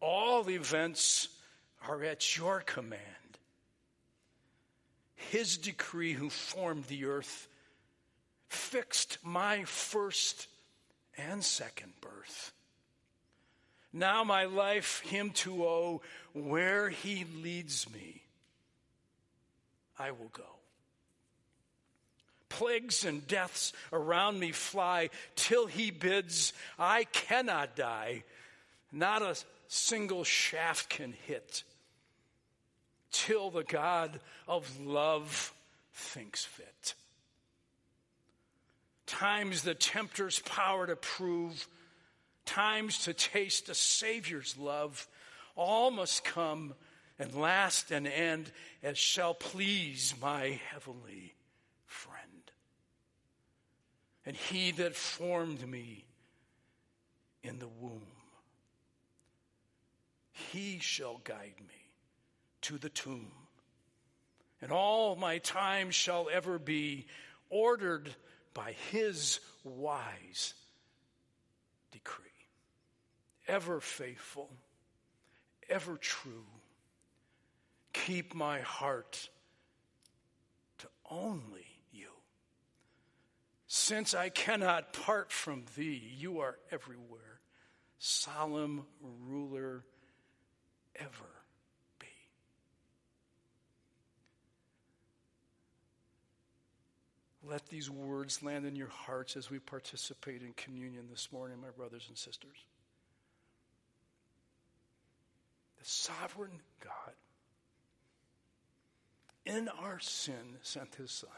All 0.00 0.48
events 0.48 1.28
are 1.88 2.02
at 2.04 2.36
your 2.36 2.60
command. 2.60 3.02
His 5.14 5.56
decree, 5.56 6.12
who 6.12 6.30
formed 6.30 6.84
the 6.84 7.06
earth, 7.06 7.48
fixed 8.48 9.18
my 9.22 9.64
first 9.64 10.46
and 11.16 11.44
second 11.44 11.92
birth. 12.00 12.52
Now 13.92 14.22
my 14.22 14.44
life 14.44 15.00
him 15.00 15.30
to 15.30 15.64
owe, 15.64 16.02
where 16.32 16.88
he 16.88 17.26
leads 17.42 17.90
me, 17.90 18.22
I 19.98 20.12
will 20.12 20.30
go. 20.32 20.44
Plagues 22.48 23.04
and 23.04 23.26
deaths 23.26 23.72
around 23.92 24.38
me 24.38 24.52
fly 24.52 25.10
till 25.36 25.66
he 25.66 25.90
bids, 25.90 26.52
I 26.78 27.04
cannot 27.04 27.76
die. 27.76 28.22
Not 28.92 29.22
a 29.22 29.36
single 29.68 30.24
shaft 30.24 30.88
can 30.88 31.12
hit 31.26 31.62
till 33.12 33.50
the 33.50 33.64
God 33.64 34.18
of 34.46 34.80
love 34.80 35.54
thinks 35.92 36.44
fit. 36.44 36.94
Times 39.06 39.62
the 39.62 39.74
tempter's 39.74 40.40
power 40.40 40.86
to 40.86 40.96
prove, 40.96 41.66
times 42.44 43.04
to 43.04 43.14
taste 43.14 43.66
the 43.66 43.74
Savior's 43.74 44.56
love, 44.58 45.06
all 45.56 45.90
must 45.90 46.24
come 46.24 46.74
and 47.18 47.34
last 47.34 47.90
and 47.90 48.06
end 48.06 48.50
as 48.82 48.96
shall 48.96 49.34
please 49.34 50.14
my 50.20 50.60
heavenly 50.70 51.34
friend. 51.86 52.52
And 54.24 54.36
he 54.36 54.72
that 54.72 54.94
formed 54.94 55.66
me 55.66 56.04
in 57.42 57.58
the 57.58 57.68
womb 57.68 58.17
he 60.52 60.78
shall 60.78 61.20
guide 61.24 61.54
me 61.60 61.92
to 62.62 62.78
the 62.78 62.88
tomb. 62.88 63.32
And 64.60 64.72
all 64.72 65.16
my 65.16 65.38
time 65.38 65.90
shall 65.90 66.28
ever 66.32 66.58
be 66.58 67.06
ordered 67.50 68.14
by 68.54 68.74
his 68.90 69.40
wise 69.62 70.54
decree. 71.92 72.24
Ever 73.46 73.80
faithful, 73.80 74.50
ever 75.68 75.96
true. 75.96 76.46
Keep 77.92 78.34
my 78.34 78.60
heart 78.60 79.28
to 80.78 80.88
only 81.10 81.66
you. 81.92 82.08
Since 83.66 84.14
I 84.14 84.28
cannot 84.28 84.92
part 84.92 85.32
from 85.32 85.64
thee, 85.76 86.02
you 86.18 86.40
are 86.40 86.58
everywhere, 86.70 87.40
solemn 87.98 88.84
ruler 89.00 89.84
ever 90.98 91.30
be. 91.98 92.06
Let 97.48 97.66
these 97.68 97.90
words 97.90 98.42
land 98.42 98.66
in 98.66 98.76
your 98.76 98.88
hearts 98.88 99.36
as 99.36 99.50
we 99.50 99.58
participate 99.58 100.42
in 100.42 100.52
communion 100.54 101.06
this 101.10 101.28
morning, 101.32 101.60
my 101.60 101.70
brothers 101.70 102.06
and 102.08 102.16
sisters. 102.16 102.56
The 105.78 105.84
sovereign 105.84 106.60
God, 106.84 107.14
in 109.46 109.68
our 109.68 109.98
sin, 110.00 110.56
sent 110.62 110.96
his 110.96 111.10
Son. 111.10 111.30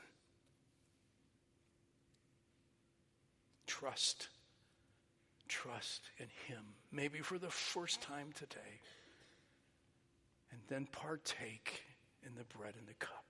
Trust, 3.66 4.28
trust 5.46 6.02
in 6.18 6.26
him, 6.48 6.64
maybe 6.90 7.20
for 7.20 7.38
the 7.38 7.50
first 7.50 8.00
time 8.00 8.30
today, 8.34 8.80
and 10.52 10.60
then 10.68 10.86
partake 10.92 11.82
in 12.24 12.34
the 12.34 12.44
bread 12.44 12.74
and 12.78 12.86
the 12.88 12.94
cup. 12.94 13.29